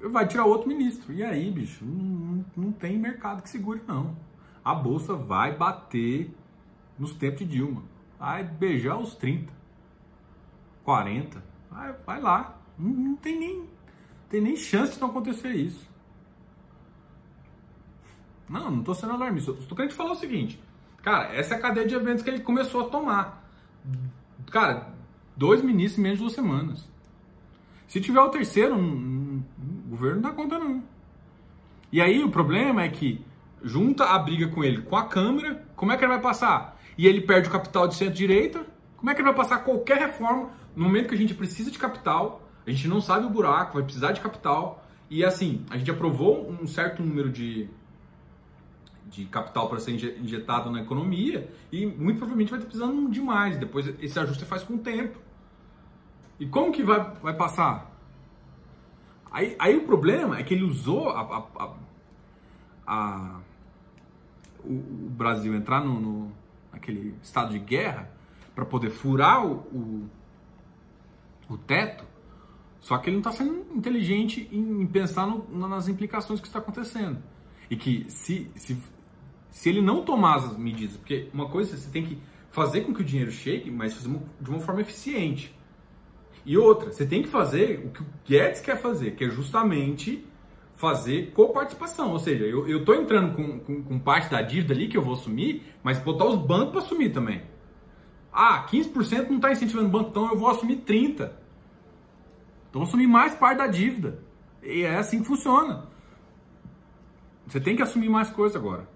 [0.00, 1.12] vai tirar outro ministro.
[1.12, 4.16] E aí, bicho, não, não tem mercado que segure, não.
[4.64, 6.30] A bolsa vai bater
[6.98, 7.82] nos tempos de Dilma.
[8.18, 9.52] Vai beijar os 30,
[10.84, 11.42] 40.
[11.70, 12.58] Vai, vai lá.
[12.78, 13.68] Não, não tem nem
[14.28, 15.88] tem nem chance de não acontecer isso.
[18.48, 19.52] Não, não estou sendo alarmista.
[19.52, 20.60] Estou querendo te falar o seguinte.
[21.02, 23.48] Cara, essa é a cadeia de eventos que ele começou a tomar.
[24.50, 24.92] cara,
[25.36, 26.88] dois ministros em menos de duas semanas.
[27.86, 29.42] Se tiver o terceiro, o
[29.88, 30.82] governo não dá conta não.
[31.90, 33.24] E aí o problema é que
[33.62, 36.78] junta a briga com ele com a Câmara, como é que ele vai passar?
[36.96, 38.66] E ele perde o capital de centro-direita,
[38.96, 41.78] como é que ele vai passar qualquer reforma no momento que a gente precisa de
[41.78, 45.90] capital, a gente não sabe o buraco, vai precisar de capital, e assim, a gente
[45.90, 47.68] aprovou um certo número de,
[49.06, 53.56] de capital para ser injetado na economia e muito provavelmente vai estar precisando de mais.
[53.56, 55.18] Depois esse ajuste faz com o tempo.
[56.38, 57.90] E como que vai, vai passar?
[59.30, 61.74] Aí, aí o problema é que ele usou a, a, a,
[62.86, 63.40] a
[64.64, 66.32] o, o, Brasil entrar no, no,
[66.72, 68.10] naquele estado de guerra
[68.54, 70.10] para poder furar o, o,
[71.48, 72.04] o teto
[72.80, 77.22] só que ele não está sendo inteligente em, pensar no, nas implicações que está acontecendo.
[77.70, 78.78] E que se, se,
[79.50, 82.18] se ele não tomar as medidas, porque uma coisa você tem que
[82.50, 85.54] fazer com que o dinheiro chegue, mas fazer de uma forma eficiente.
[86.46, 90.24] E outra, você tem que fazer o que o Guedes quer fazer, que é justamente
[90.78, 92.12] fazer coparticipação.
[92.12, 95.14] Ou seja, eu, estou entrando com, com, com, parte da dívida ali que eu vou
[95.14, 97.42] assumir, mas botar os bancos para assumir também.
[98.32, 101.30] Ah, 15% não está incentivando o banco, então eu vou assumir 30%.
[102.70, 104.22] Então assumir mais parte da dívida.
[104.62, 105.86] E é assim que funciona.
[107.46, 108.88] Você tem que assumir mais coisa agora.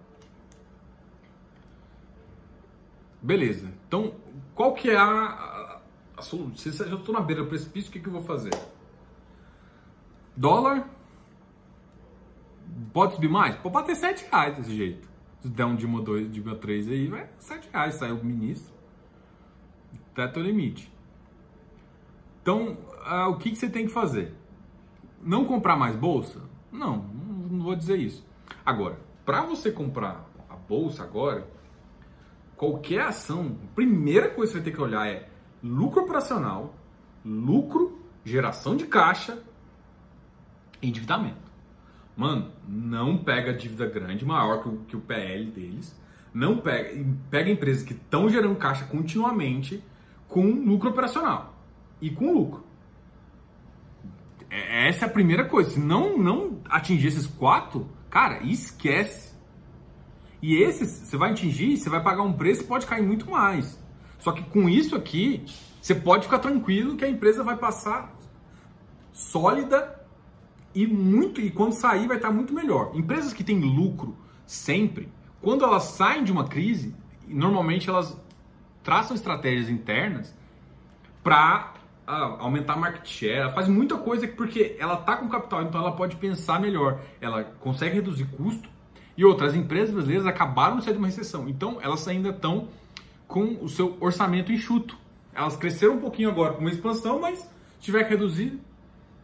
[3.21, 3.73] Beleza.
[3.89, 4.15] Então,
[4.55, 5.81] qual que é a, a,
[6.19, 6.55] a solução?
[6.55, 8.53] Se eu estou na beira do precipício, o que, que eu vou fazer?
[10.37, 10.89] Dólar
[12.93, 13.57] pode subir mais?
[13.57, 15.09] Pode bater 7 reais desse jeito.
[15.41, 17.95] Se der um Dima 2, Dima 3 aí, vai 7 reais.
[17.95, 18.73] Saiu o ministro.
[20.15, 20.93] Teto limite.
[22.43, 24.35] Então, ah, o que, que você tem que fazer?
[25.23, 26.41] Não comprar mais bolsa?
[26.71, 26.99] Não,
[27.51, 28.27] não vou dizer isso.
[28.65, 31.49] Agora, para você comprar a bolsa agora,
[32.57, 35.29] qualquer ação, a primeira coisa que você vai ter que olhar é
[35.63, 36.75] lucro operacional,
[37.25, 39.43] lucro, geração de caixa
[40.83, 41.42] endividamento.
[42.17, 45.99] Mano, não pega dívida grande, maior que o, que o PL deles.
[46.33, 49.83] Não pega, pega empresas que estão gerando caixa continuamente
[50.29, 51.55] com lucro operacional
[52.01, 52.65] e com lucro.
[54.51, 55.71] É, essa é a primeira coisa.
[55.71, 59.33] Se não, não atingir esses quatro, cara, esquece.
[60.41, 63.79] E esses, você vai atingir, você vai pagar um preço pode cair muito mais.
[64.19, 65.45] Só que com isso aqui,
[65.81, 68.15] você pode ficar tranquilo que a empresa vai passar
[69.13, 70.02] sólida
[70.75, 72.93] e muito e quando sair vai estar muito melhor.
[72.95, 75.09] Empresas que têm lucro sempre,
[75.41, 76.95] quando elas saem de uma crise,
[77.27, 78.17] normalmente elas
[78.83, 80.35] traçam estratégias internas
[81.23, 81.75] para
[82.07, 85.93] ah, aumentar a market share, faz muita coisa porque ela está com capital, então ela
[85.93, 88.69] pode pensar melhor, ela consegue reduzir custo.
[89.17, 92.69] E outras empresas brasileiras acabaram de sair de uma recessão, então elas ainda estão
[93.29, 94.97] com o seu orçamento enxuto.
[95.35, 97.49] Elas cresceram um pouquinho agora com uma expansão, mas
[97.81, 98.59] tiver que reduzir,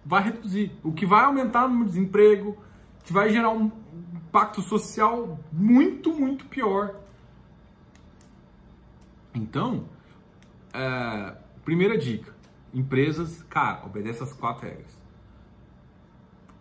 [0.08, 0.72] vai reduzir.
[0.82, 2.56] O que vai aumentar o desemprego,
[3.04, 3.70] que vai gerar um
[4.14, 6.98] impacto social muito, muito pior.
[9.34, 9.86] Então,
[10.72, 12.34] é, primeira dica:
[12.72, 14.98] Empresas, cara, obedece as quatro regras.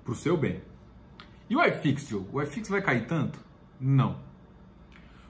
[0.03, 0.61] Pro seu bem.
[1.49, 2.27] E o iFix, Diogo?
[2.37, 3.39] O iFix vai cair tanto?
[3.79, 4.19] Não.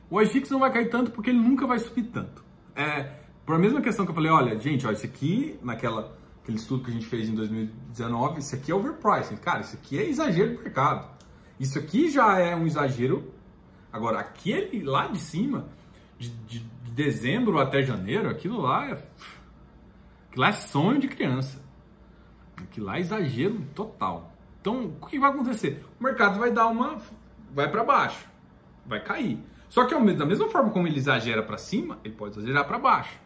[0.09, 2.43] O iFix não vai cair tanto porque ele nunca vai subir tanto.
[2.75, 6.59] É, por a mesma questão que eu falei, olha, gente, ó, isso aqui, naquela aquele
[6.59, 9.35] estudo que a gente fez em 2019, isso aqui é overpricing.
[9.35, 11.09] Cara, isso aqui é exagero do mercado.
[11.59, 13.33] Isso aqui já é um exagero.
[13.91, 15.67] Agora, aquele lá de cima,
[16.17, 21.61] de, de, de dezembro até janeiro, aquilo lá é Aquilo lá é sonho de criança.
[22.55, 24.31] Aquilo lá é exagero total.
[24.61, 25.85] Então, o que vai acontecer?
[25.99, 27.01] O mercado vai dar uma.
[27.53, 28.25] vai para baixo.
[28.85, 29.37] Vai cair.
[29.67, 33.19] Só que da mesma forma como ele exagera para cima, ele pode exagerar para baixo.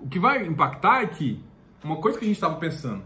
[0.00, 1.51] O que vai impactar é que
[1.84, 3.02] uma coisa que a gente estava pensando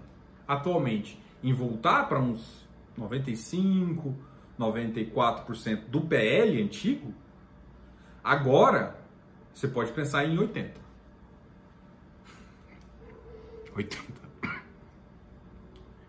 [0.46, 4.14] atualmente em voltar para uns 95,
[4.58, 7.12] 94% do PL antigo,
[8.22, 8.98] agora
[9.52, 10.80] você pode pensar em 80.
[13.74, 14.26] 80.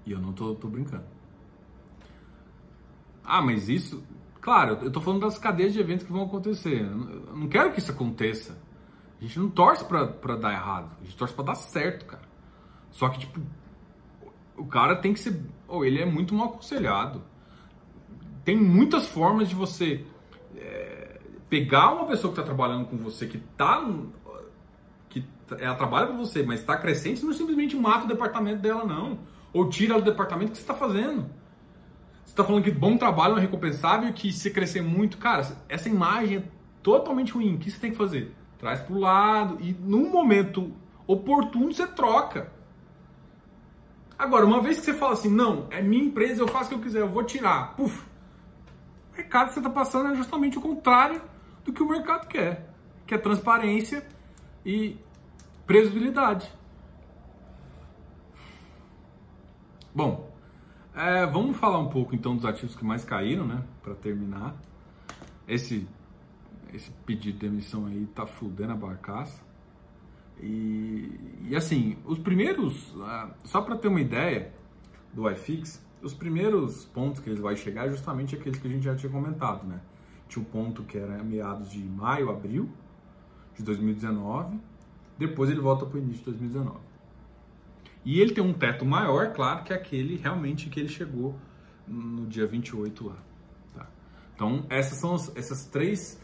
[0.05, 1.03] E eu não tô, tô brincando.
[3.23, 4.01] Ah, mas isso.
[4.39, 6.81] Claro, eu tô falando das cadeias de eventos que vão acontecer.
[6.81, 8.57] Eu não quero que isso aconteça.
[9.19, 10.95] A gente não torce pra dar errado.
[11.01, 12.23] A gente torce pra dar certo, cara.
[12.91, 13.39] Só que, tipo,
[14.55, 15.41] o cara tem que ser.
[15.67, 17.21] Ou oh, ele é muito mal aconselhado.
[18.43, 20.05] Tem muitas formas de você
[20.55, 21.19] é,
[21.49, 23.85] pegar uma pessoa que está trabalhando com você, que tá
[25.59, 29.19] ela trabalha para você, mas está crescente, você não simplesmente mata o departamento dela, não.
[29.53, 31.21] Ou tira ela do departamento que você está fazendo.
[32.25, 35.87] Você está falando que bom trabalho é recompensável e que se crescer muito, cara, essa
[35.87, 36.43] imagem é
[36.83, 37.55] totalmente ruim.
[37.55, 38.35] O que você tem que fazer?
[38.57, 40.71] traz para o lado e num momento
[41.05, 42.51] oportuno você troca.
[44.17, 46.75] Agora, uma vez que você fala assim, não, é minha empresa, eu faço o que
[46.75, 48.03] eu quiser, eu vou tirar, puf,
[49.13, 51.21] o mercado que você está passando é justamente o contrário
[51.63, 52.73] do que o mercado quer,
[53.05, 54.05] que é transparência
[54.65, 54.97] e
[55.67, 56.51] previsibilidade.
[59.93, 60.31] Bom,
[60.95, 63.63] é, vamos falar um pouco então dos ativos que mais caíram, né?
[63.83, 64.55] Para terminar.
[65.47, 65.87] Esse,
[66.73, 69.46] esse pedido de emissão aí tá fudendo a barcaça.
[70.41, 71.19] E,
[71.49, 74.53] e assim, os primeiros, uh, só para ter uma ideia
[75.13, 78.83] do iFix, os primeiros pontos que ele vai chegar é justamente aqueles que a gente
[78.83, 79.81] já tinha comentado, né?
[80.27, 82.69] Tinha um ponto que era meados de maio, abril
[83.55, 84.59] de 2019,
[85.17, 86.77] depois ele volta para o início de 2019.
[88.05, 91.35] E ele tem um teto maior, claro, que aquele realmente que ele chegou
[91.87, 93.17] no dia 28 lá.
[93.73, 93.87] Tá?
[94.35, 96.21] Então, essas são as, essas três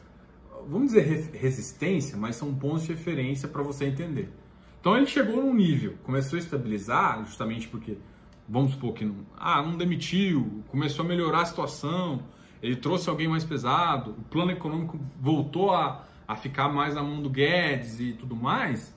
[0.70, 4.30] vamos dizer resistência, mas são pontos de referência para você entender.
[4.80, 7.98] Então ele chegou num nível, começou a estabilizar, justamente porque,
[8.48, 12.24] vamos supor que não, ah, não demitiu, começou a melhorar a situação,
[12.62, 17.22] ele trouxe alguém mais pesado, o plano econômico voltou a, a ficar mais na mão
[17.22, 18.94] do Guedes e tudo mais,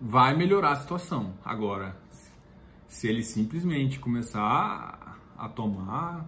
[0.00, 1.34] vai melhorar a situação.
[1.44, 1.96] Agora,
[2.86, 6.26] se ele simplesmente começar a tomar,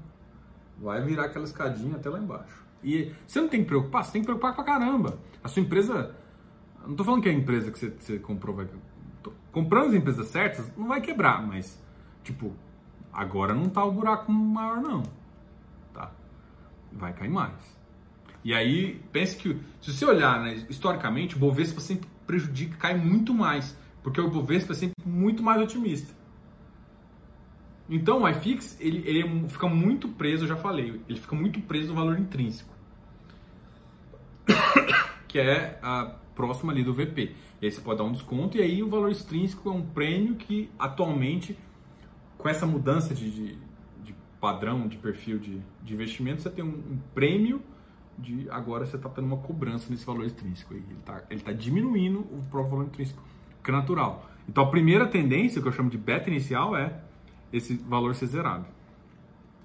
[0.79, 2.65] vai virar aquela escadinha até lá embaixo.
[2.83, 5.19] E você não tem que preocupar, você tem que preocupar pra caramba.
[5.43, 6.15] A sua empresa.
[6.87, 8.67] Não tô falando que a empresa que você, você comprou vai.
[9.53, 11.79] comprando as empresas certas, não vai quebrar, mas,
[12.25, 12.53] tipo,
[13.13, 15.03] agora não tá o buraco maior, não.
[15.93, 16.11] Tá?
[16.93, 17.79] Vai cair mais.
[18.43, 23.35] E aí, pense que, se você olhar, né, historicamente, o Bovespa sempre prejudica, cai muito
[23.35, 23.77] mais.
[24.03, 26.15] Porque o Bovespa é sempre muito mais otimista.
[27.91, 31.89] Então o iFix ele, ele fica muito preso, eu já falei, ele fica muito preso
[31.89, 32.73] no valor intrínseco,
[35.27, 37.35] que é a próxima ali do VP.
[37.61, 40.37] E aí você pode dar um desconto e aí o valor extrínseco é um prêmio
[40.37, 41.59] que atualmente,
[42.39, 43.59] com essa mudança de, de,
[44.05, 47.61] de padrão, de perfil de, de, investimento, você tem um, um prêmio
[48.17, 50.73] de agora você está tendo uma cobrança nesse valor extrínseco.
[50.75, 53.21] Ele está ele tá diminuindo o próprio valor intrínseco,
[53.65, 54.31] que é natural.
[54.49, 57.10] Então a primeira tendência, que eu chamo de beta inicial, é
[57.53, 58.67] esse valor ser zerado.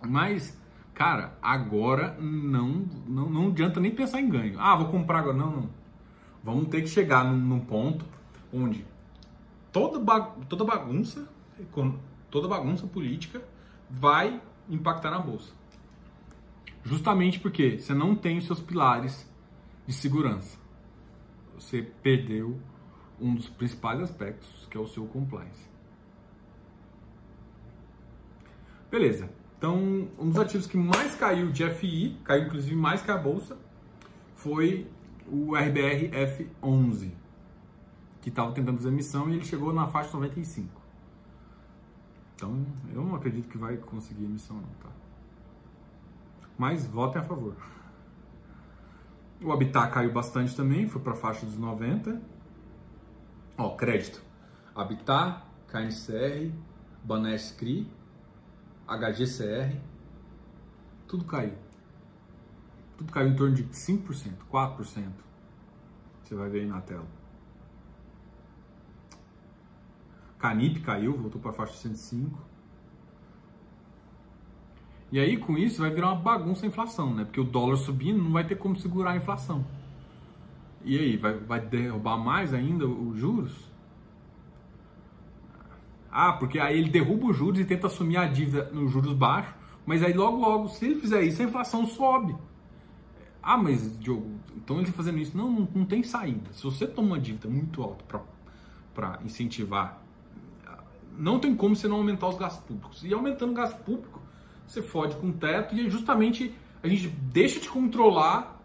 [0.02, 0.60] Mas,
[0.94, 4.60] cara, agora não, não, não adianta nem pensar em ganho.
[4.60, 5.38] Ah, vou comprar agora.
[5.38, 5.70] Não, não.
[6.44, 8.06] Vamos ter que chegar num, num ponto
[8.54, 8.86] onde
[9.72, 10.00] toda,
[10.48, 11.28] toda bagunça,
[12.30, 13.42] toda bagunça política
[13.90, 15.54] vai impactar na bolsa.
[16.84, 19.30] Justamente porque você não tem os seus pilares
[19.88, 20.58] de segurança.
[21.56, 22.60] Você perdeu
[23.20, 25.75] um dos principais aspectos, que é o seu compliance.
[28.90, 29.30] Beleza.
[29.58, 33.58] Então, um dos ativos que mais caiu de FI, caiu inclusive mais que a bolsa,
[34.36, 34.88] foi
[35.28, 37.12] o RBR F11,
[38.22, 40.82] que estava tentando fazer emissão e ele chegou na faixa 95.
[42.36, 44.90] Então, eu não acredito que vai conseguir emissão não, tá?
[46.58, 47.56] Mas votem a favor.
[49.42, 52.22] O Habitat caiu bastante também, foi para a faixa dos 90.
[53.58, 54.22] Ó, crédito.
[54.76, 56.52] Habitat, KNCR,
[57.04, 57.92] Banescri CRI,
[58.88, 59.76] HGCR,
[61.08, 61.54] tudo caiu.
[62.98, 65.12] Tudo caiu em torno de 5%, 4%.
[66.24, 67.06] Você vai ver aí na tela.
[70.40, 72.40] Canip caiu, voltou para a faixa 105.
[75.12, 77.24] E aí, com isso, vai virar uma bagunça a inflação, né?
[77.24, 79.66] Porque o dólar subindo não vai ter como segurar a inflação.
[80.84, 83.72] E aí, vai, vai derrubar mais ainda os juros?
[86.18, 89.54] Ah, porque aí ele derruba os juros e tenta assumir a dívida nos juros baixos,
[89.86, 92.34] mas aí logo, logo, se ele fizer isso, a inflação sobe.
[93.44, 95.36] Ah, mas Diogo, então ele tá fazendo isso.
[95.36, 96.54] Não, não, não tem saída.
[96.54, 98.24] Se você toma uma dívida muito alta
[98.94, 100.02] para incentivar,
[101.18, 103.04] não tem como você não aumentar os gastos públicos.
[103.04, 104.22] E aumentando o gasto público,
[104.66, 108.64] você fode com o teto e justamente a gente deixa de controlar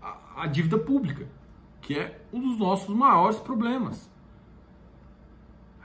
[0.00, 1.28] a, a dívida pública,
[1.82, 4.15] que é um dos nossos maiores problemas.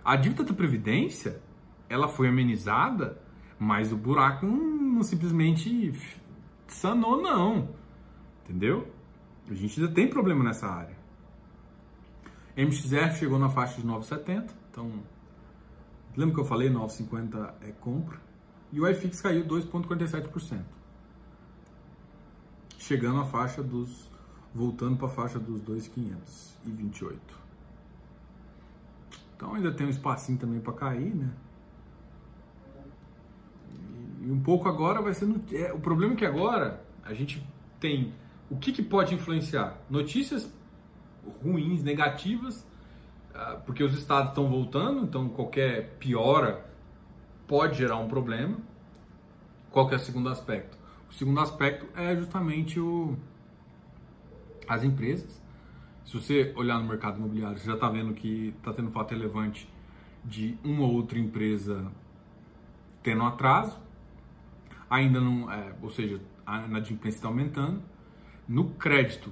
[0.03, 1.41] A dívida da Previdência,
[1.87, 3.21] ela foi amenizada,
[3.59, 5.93] mas o buraco não, simplesmente
[6.67, 7.69] sanou, não.
[8.43, 8.91] Entendeu?
[9.49, 10.97] A gente ainda tem problema nessa área.
[12.57, 14.91] MXF chegou na faixa de 9,70, então
[16.15, 18.19] lembra que eu falei 9,50 é compra
[18.71, 20.61] e o iFix caiu 2,47%,
[22.77, 24.09] chegando à faixa dos
[24.53, 27.40] voltando para a faixa dos 2,528.
[29.41, 31.27] Então ainda tem um espacinho também para cair, né?
[34.21, 37.43] E um pouco agora vai ser no, é, o problema é que agora a gente
[37.79, 38.13] tem
[38.51, 39.81] o que, que pode influenciar?
[39.89, 40.53] Notícias
[41.43, 42.63] ruins, negativas,
[43.33, 46.63] ah, porque os estados estão voltando, então qualquer piora
[47.47, 48.59] pode gerar um problema.
[49.71, 50.77] Qual que é o segundo aspecto?
[51.09, 53.17] O segundo aspecto é justamente o,
[54.67, 55.40] as empresas.
[56.11, 59.65] Se você olhar no mercado imobiliário, você já está vendo que está tendo fato relevante
[60.25, 61.89] de uma ou outra empresa
[63.01, 63.79] tendo atraso.
[64.89, 67.81] Ainda não, é, ou seja, a inadimplência está aumentando.
[68.45, 69.31] No crédito,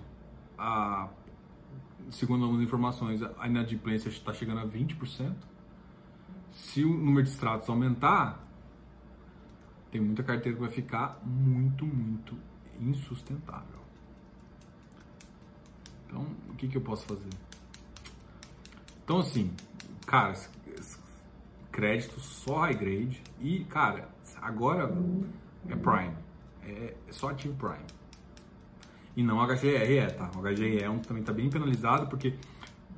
[0.57, 1.09] a,
[2.11, 5.35] segundo algumas informações, a inadimplência está chegando a 20%.
[6.53, 8.41] Se o número de extratos aumentar,
[9.91, 12.37] tem muita carteira que vai ficar muito, muito
[12.79, 13.78] insustentável.
[16.09, 17.29] Então, o que, que eu posso fazer?
[19.03, 19.53] Então, assim,
[20.07, 20.33] cara,
[21.71, 24.09] crédito só high grade e, cara,
[24.41, 24.91] agora
[25.69, 26.15] é Prime.
[26.63, 27.85] É, é só ativo Prime.
[29.15, 30.31] E não HGRE, tá?
[30.35, 32.33] O HGRE é também tá bem penalizado porque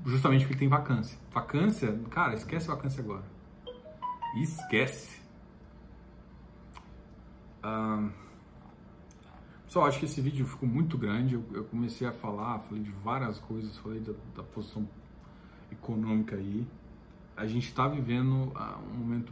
[0.06, 1.18] justamente porque tem vacância.
[1.34, 3.24] Vacância, cara, esquece vacância agora.
[4.38, 5.20] Esquece.
[7.62, 8.10] Ah,
[9.72, 11.36] só acho que esse vídeo ficou muito grande.
[11.36, 14.86] Eu, eu, comecei a falar, falei de várias coisas, falei da, da posição
[15.72, 16.68] econômica aí.
[17.38, 19.32] A gente está vivendo uh, um momento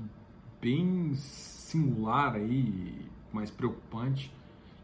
[0.62, 4.34] bem singular aí, mais preocupante,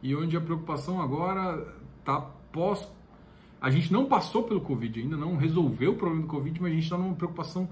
[0.03, 2.20] e onde a preocupação agora está
[2.51, 2.86] pós.
[3.62, 6.76] A gente não passou pelo Covid ainda, não resolveu o problema do Covid, mas a
[6.76, 7.70] gente está numa preocupação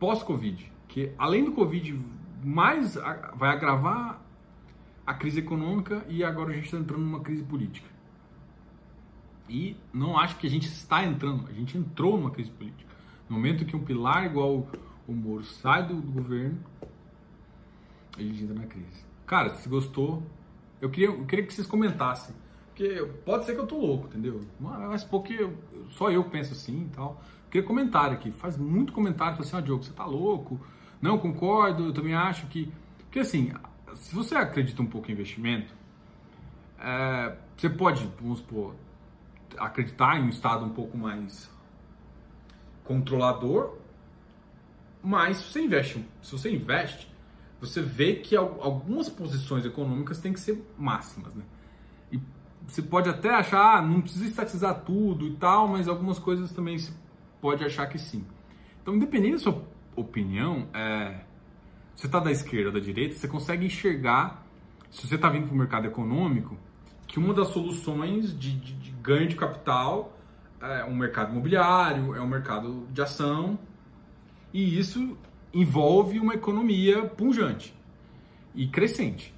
[0.00, 1.96] pós-Covid, que além do Covid
[2.42, 2.96] mais
[3.36, 4.20] vai agravar
[5.08, 7.88] a crise econômica e agora a gente está entrando numa crise política.
[9.48, 12.92] E não acho que a gente está entrando, a gente entrou numa crise política.
[13.26, 14.68] No momento que um pilar igual
[15.06, 16.58] o Moro sai do, do governo,
[18.18, 19.02] a gente entra na crise.
[19.26, 20.22] Cara, se gostou,
[20.78, 22.36] eu queria, eu queria que vocês comentassem.
[22.66, 24.42] Porque pode ser que eu tô louco, entendeu?
[24.60, 25.48] Mas porque
[25.88, 27.24] só eu penso assim e tal.
[27.50, 28.30] Queria comentário aqui.
[28.30, 29.36] Faz muito comentário.
[29.36, 30.60] Fala assim, ah, Diogo, você tá louco?
[31.00, 32.70] Não, concordo, eu também acho que...
[32.98, 33.52] Porque assim,
[33.96, 35.74] se você acredita um pouco em investimento,
[36.78, 38.74] é, você pode, vamos supor,
[39.58, 41.50] acreditar em um estado um pouco mais
[42.84, 43.76] controlador,
[45.02, 47.08] mas se você investe, se você investe,
[47.60, 51.44] você vê que algumas posições econômicas têm que ser máximas, né?
[52.12, 52.20] E
[52.66, 56.78] você pode até achar, ah, não precisa estatizar tudo e tal, mas algumas coisas também
[56.78, 56.92] se
[57.40, 58.24] pode achar que sim.
[58.80, 59.62] Então, independente da sua
[59.96, 61.24] opinião, é,
[61.98, 64.46] você está da esquerda ou da direita, você consegue enxergar,
[64.88, 66.56] se você está vindo para o mercado econômico,
[67.08, 70.16] que uma das soluções de, de, de ganho de capital
[70.60, 73.58] é um mercado imobiliário, é um mercado de ação,
[74.54, 75.18] e isso
[75.52, 77.74] envolve uma economia punjante
[78.54, 79.34] e crescente.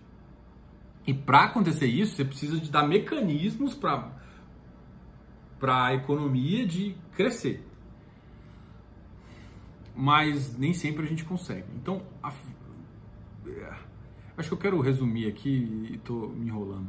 [1.06, 4.12] E para acontecer isso, você precisa de dar mecanismos para
[5.62, 7.69] a economia de crescer
[9.94, 11.66] mas nem sempre a gente consegue.
[11.76, 12.32] Então, a,
[13.46, 13.74] é,
[14.36, 16.88] acho que eu quero resumir aqui e estou me enrolando.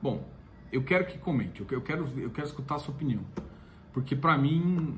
[0.00, 0.28] Bom,
[0.70, 3.22] eu quero que comente, eu quero, eu quero escutar a sua opinião,
[3.92, 4.96] porque para mim,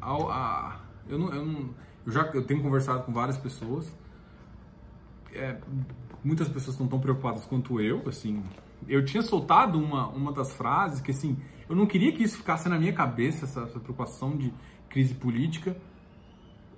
[0.00, 1.70] a, a, eu, não, eu, não,
[2.06, 3.92] eu já eu tenho conversado com várias pessoas,
[5.32, 5.58] é,
[6.24, 8.42] muitas pessoas não tão preocupadas quanto eu, assim,
[8.88, 11.36] eu tinha soltado uma, uma das frases que assim,
[11.68, 14.52] eu não queria que isso ficasse na minha cabeça, essa, essa preocupação de
[14.88, 15.76] crise política,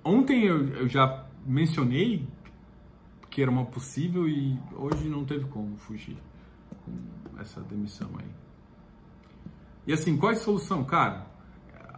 [0.03, 2.27] Ontem eu, eu já mencionei
[3.29, 6.17] que era uma possível e hoje não teve como fugir
[6.85, 8.29] com essa demissão aí.
[9.87, 10.83] E assim, qual é a solução?
[10.83, 11.25] Cara,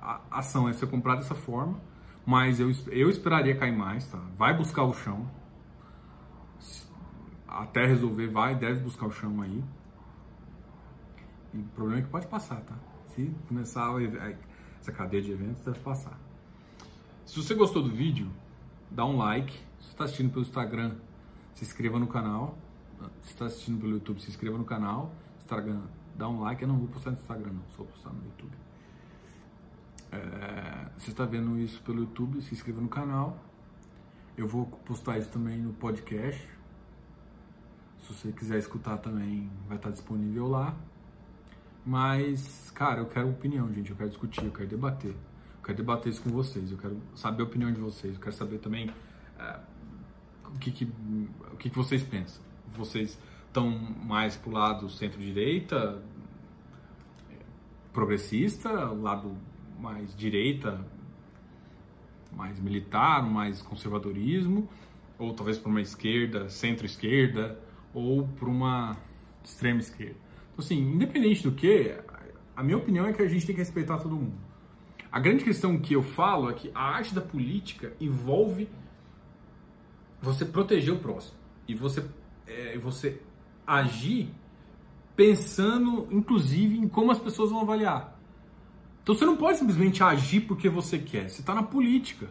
[0.01, 1.79] a ação é ser comprada dessa forma,
[2.25, 4.17] mas eu, eu esperaria cair mais, tá?
[4.37, 5.29] Vai buscar o chão.
[7.47, 9.63] Até resolver, vai, deve buscar o chão aí.
[11.53, 12.75] E o problema é que pode passar, tá?
[13.07, 13.89] Se começar
[14.79, 16.24] essa cadeia de eventos, deve passar.
[17.25, 18.31] Se você gostou do vídeo,
[18.89, 19.51] dá um like.
[19.79, 20.95] Se está assistindo pelo Instagram,
[21.55, 22.55] se inscreva no canal.
[23.23, 25.11] Se está assistindo pelo YouTube, se inscreva no canal.
[25.39, 25.81] Instagram,
[26.15, 26.61] dá um like.
[26.61, 27.63] Eu não vou postar no Instagram, não.
[27.71, 28.53] Só vou postar no YouTube.
[30.11, 33.39] É, se está vendo isso pelo YouTube, se inscreva no canal.
[34.37, 36.47] Eu vou postar isso também no podcast.
[38.01, 40.75] Se você quiser escutar também, vai estar disponível lá.
[41.83, 43.89] Mas, cara, eu quero opinião, gente.
[43.89, 45.15] Eu quero discutir, eu quero debater
[45.65, 48.59] quero debater isso com vocês, eu quero saber a opinião de vocês, eu quero saber
[48.59, 48.89] também
[49.39, 49.59] é,
[50.47, 50.85] o, que, que,
[51.51, 52.43] o que, que vocês pensam.
[52.77, 56.03] Vocês estão mais pro lado centro-direita,
[57.91, 59.35] progressista, lado
[59.79, 60.85] mais direita,
[62.31, 64.69] mais militar, mais conservadorismo,
[65.17, 67.59] ou talvez para uma esquerda, centro-esquerda,
[67.93, 68.95] ou para uma
[69.43, 70.17] extrema esquerda.
[70.51, 71.97] Então, assim, independente do que,
[72.55, 74.44] a minha opinião é que a gente tem que respeitar todo mundo.
[75.15, 78.67] A grande questão que eu falo é que a arte da política envolve
[80.21, 82.05] você proteger o próximo e você,
[82.45, 83.21] é, você
[83.65, 84.29] agir
[85.15, 88.19] pensando, inclusive, em como as pessoas vão avaliar.
[89.01, 91.29] Então você não pode simplesmente agir porque você quer.
[91.29, 92.27] Você está na política.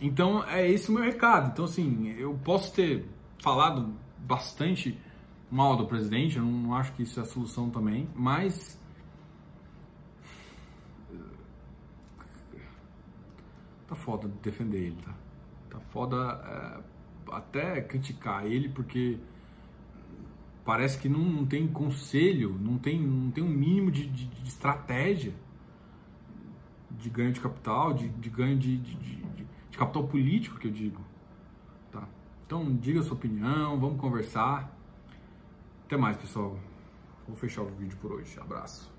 [0.00, 1.52] Então é esse o meu recado.
[1.52, 3.08] Então assim, eu posso ter
[3.40, 4.98] falado bastante
[5.48, 8.76] mal do presidente, eu não acho que isso é a solução também, mas
[13.88, 15.14] tá foda defender ele, tá?
[15.70, 19.18] Tá foda é, até criticar ele porque
[20.64, 24.48] parece que não, não, tem conselho, não tem, não tem um mínimo de, de, de
[24.48, 25.32] estratégia
[26.90, 29.26] de ganho de capital, de, de ganho de, de,
[29.76, 31.00] capital político, que eu digo.
[31.92, 32.08] Tá?
[32.46, 34.74] Então, diga a sua opinião, vamos conversar.
[35.84, 36.58] Até mais, pessoal.
[37.28, 38.38] Vou fechar o vídeo por hoje.
[38.40, 38.95] Abraço.